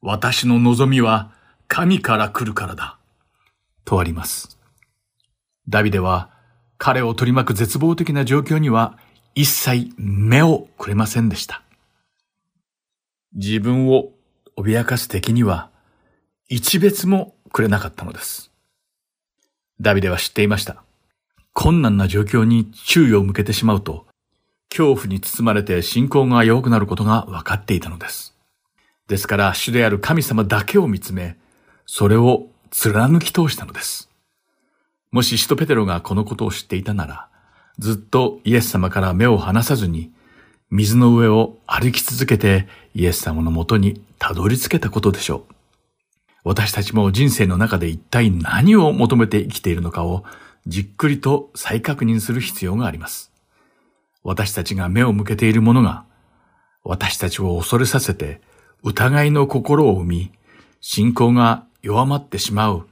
[0.01, 1.31] 私の望みは
[1.67, 2.96] 神から来るからだ。
[3.87, 4.59] とあります。
[5.69, 6.29] ダビデは
[6.77, 8.99] 彼を取り巻く絶望的な状況には
[9.33, 11.63] 一切目をくれませんでした。
[13.33, 14.11] 自分を
[14.57, 15.69] 脅かす敵には
[16.49, 18.51] 一別もくれなかったのです。
[19.79, 20.83] ダビデは知っていました。
[21.53, 24.05] 困難な状況に注意を向けてしまうと、
[24.69, 28.35] 恐怖に包まれて信仰が弱くなることが分かっていたのです。
[29.07, 31.37] ですから主である神様だけを見つめ、
[31.85, 34.09] それを貫き通したのです。
[35.11, 37.27] もし使徒ペテロがこのことを知っていたなら、
[37.79, 40.11] ずっとイエス様から目を離さずに、
[40.69, 45.53] 水の上を歩き続けてイエス様のもとにたどり着けたことでしょう。
[46.43, 50.23] 私たちも人生の中で一体何を求めて生きているのかを
[50.65, 53.31] じっくりと再確認する必要があります。
[54.23, 56.03] 私たちが目を向けているものが、
[56.83, 58.41] 私たちを恐れさせて
[58.83, 60.31] 疑いの心を生み、
[60.81, 62.85] 信仰が弱まってしまう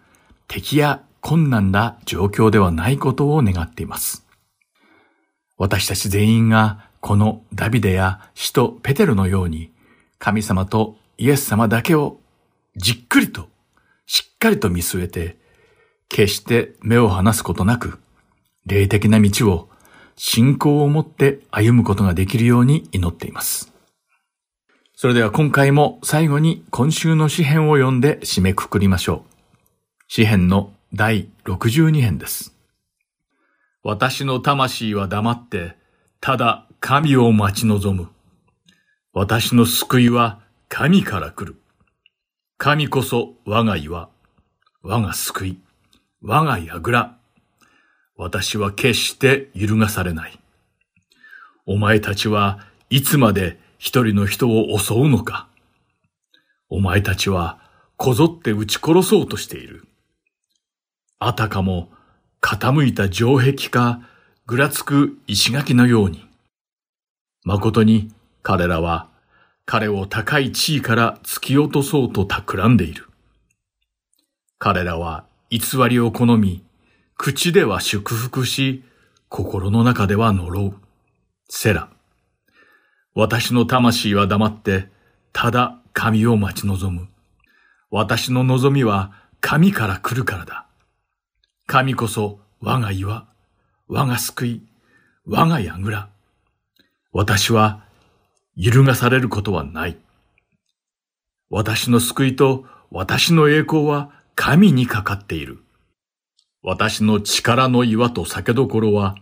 [0.48, 4.26] 敵や困難な状況ではないことを願っています。
[5.58, 9.70] 私たち全員がこのダビデや使徒ペテルのように
[10.18, 12.22] 神様とイエス様だけを
[12.78, 13.50] じっくりと
[14.06, 15.38] しっかりと見据えて
[16.08, 18.00] 決して目を離すことなく
[18.66, 19.70] 霊的な道を
[20.16, 23.75] 信仰を持って歩むことができるように祈っています。
[24.98, 29.32] それでは今回も最後に今週の詩編を読んで締めくくりましょう。
[30.08, 32.56] 詩編の第62編です。
[33.84, 35.76] 私の魂は黙って、
[36.22, 38.08] ただ神を待ち望む。
[39.12, 40.40] 私の救いは
[40.70, 41.60] 神から来る。
[42.58, 44.08] 神こそ我が岩、
[44.82, 45.60] 我が救い、
[46.22, 47.18] 我が櫓。
[48.16, 50.40] 私は決して揺るがされない。
[51.66, 55.48] お前たちはいつまで一人の人を襲うのか。
[56.70, 57.60] お前たちは
[57.98, 59.88] こぞって撃ち殺そうとしている。
[61.20, 61.90] あたかも
[62.42, 64.02] 傾いた城壁か
[64.46, 66.28] ぐらつく石垣のように。
[67.44, 68.12] 誠に
[68.44, 69.10] 彼らは
[69.66, 73.08] 彼を高い地位から突き落とそうと企んでいる。
[74.60, 75.60] 彼らは偽
[75.90, 76.64] りを好み、
[77.18, 78.84] 口では祝福し、
[79.30, 80.74] 心の中では呪う。
[81.50, 81.90] セラ。
[83.16, 84.90] 私の魂は黙って、
[85.32, 87.08] ただ神を待ち望む。
[87.90, 90.66] 私の望みは神から来るからだ。
[91.66, 93.26] 神こそ我が岩、
[93.88, 94.62] 我が救い、
[95.26, 96.10] 我が櫓。
[97.14, 97.86] 私は
[98.58, 99.98] 揺るがされることはない。
[101.50, 105.60] 私の救いと私の栄光は神にかかっている。
[106.62, 109.16] 私の力の岩と酒どころは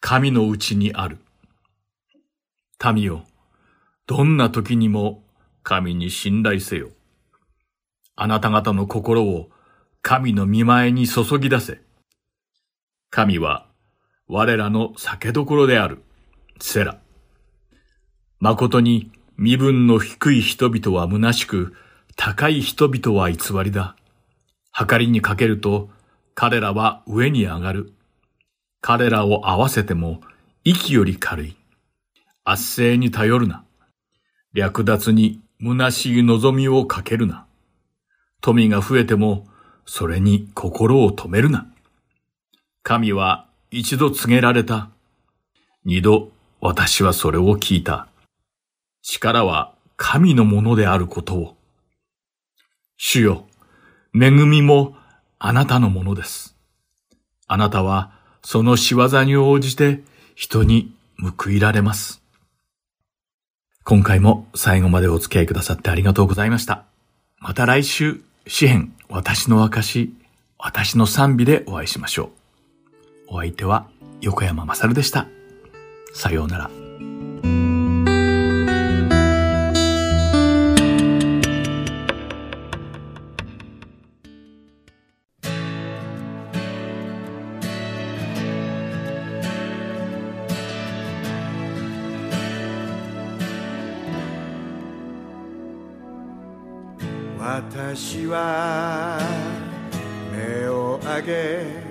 [0.00, 1.18] 神のうちにある。
[2.92, 3.24] 民よ、
[4.06, 5.24] どんな時にも
[5.62, 6.90] 神に信頼せよ。
[8.16, 9.50] あなた方の心を
[10.02, 11.80] 神の見前に注ぎ出せ。
[13.10, 13.66] 神は
[14.28, 16.02] 我らの酒どころである。
[16.60, 17.00] セラ。
[18.40, 21.74] 誠に身分の低い人々は虚しく、
[22.16, 23.96] 高い人々は偽りだ。
[24.72, 25.90] 計りにかけると、
[26.34, 27.92] 彼らは上に上がる。
[28.80, 30.20] 彼らを合わせても、
[30.62, 31.56] 息より軽い。
[32.44, 33.64] 圧政に頼るな。
[34.52, 37.46] 略奪に虚しい望みをかけるな。
[38.40, 39.46] 富が増えても、
[39.86, 41.66] それに心を止めるな。
[42.82, 44.90] 神は一度告げられた。
[45.84, 48.08] 二度私はそれを聞いた。
[49.02, 51.56] 力は神のものであることを。
[52.96, 53.46] 主よ、
[54.14, 54.96] 恵みも
[55.38, 56.56] あなたのものです。
[57.46, 60.02] あなたはその仕業に応じて
[60.34, 60.94] 人に
[61.38, 62.23] 報いられます。
[63.86, 66.84] 今回も最後までお付き合いくださってありがとうございました。
[67.38, 70.10] また来週、詩編、私の証、
[70.58, 72.30] 私の賛美でお会いしましょ
[73.28, 73.34] う。
[73.34, 73.86] お相手は
[74.22, 75.26] 横山まさるでした。
[76.14, 76.83] さようなら。
[98.34, 99.20] は
[100.32, 101.84] 目を上げ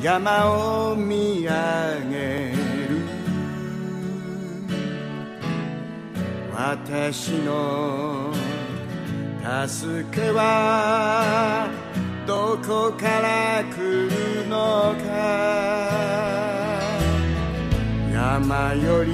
[0.00, 1.50] 山を見上
[2.08, 3.00] げる。
[6.54, 8.32] 私の
[9.66, 11.68] 助けは
[12.24, 13.76] どこから来
[14.08, 15.08] るのか。
[18.12, 19.10] 山より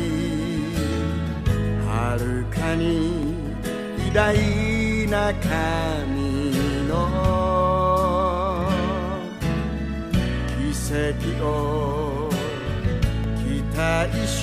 [1.86, 3.34] はるかに
[4.08, 6.05] 偉大な神。
[10.87, 12.30] 奇跡を
[13.39, 14.39] 期待し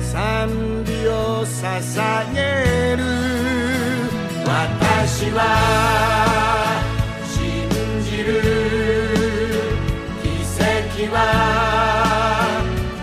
[0.00, 2.38] 賛美を捧げ
[2.96, 3.02] る。
[4.46, 5.38] 私は
[7.26, 7.68] 信
[8.04, 8.28] じる。
[10.22, 11.18] 奇跡は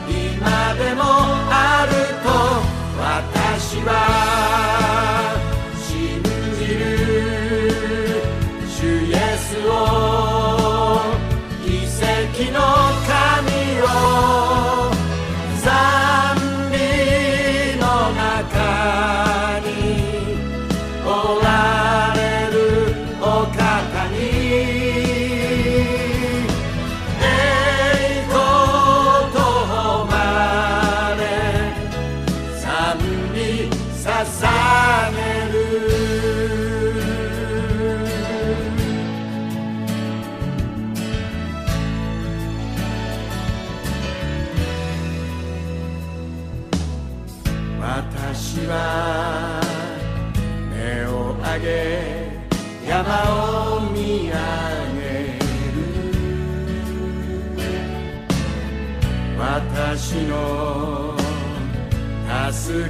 [0.07, 1.03] 今でも
[1.51, 1.91] ある
[2.24, 2.28] と
[2.97, 4.26] 私は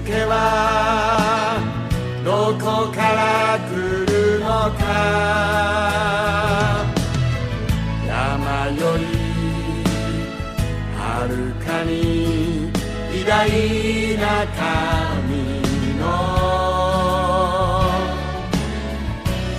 [0.07, 1.59] けは
[2.23, 3.75] どこから来
[4.07, 4.81] るのか。
[8.07, 9.03] 山より
[10.95, 11.91] はるかに
[13.11, 13.35] 偉大
[14.17, 15.43] な神
[15.99, 16.01] の。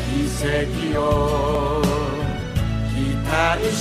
[0.07, 1.03] 奇跡を
[2.95, 2.97] 期
[3.29, 3.31] 待
[3.71, 3.79] し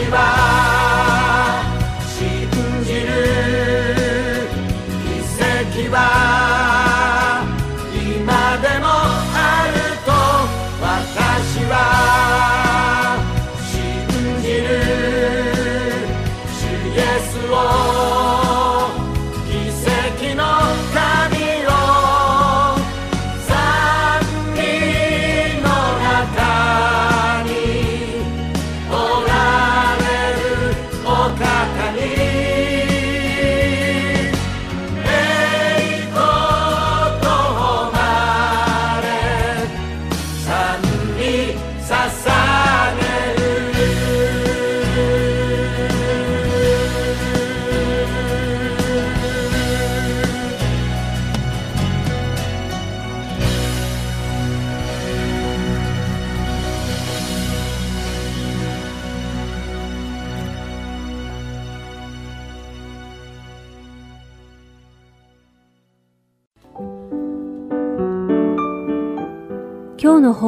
[0.00, 0.79] 私は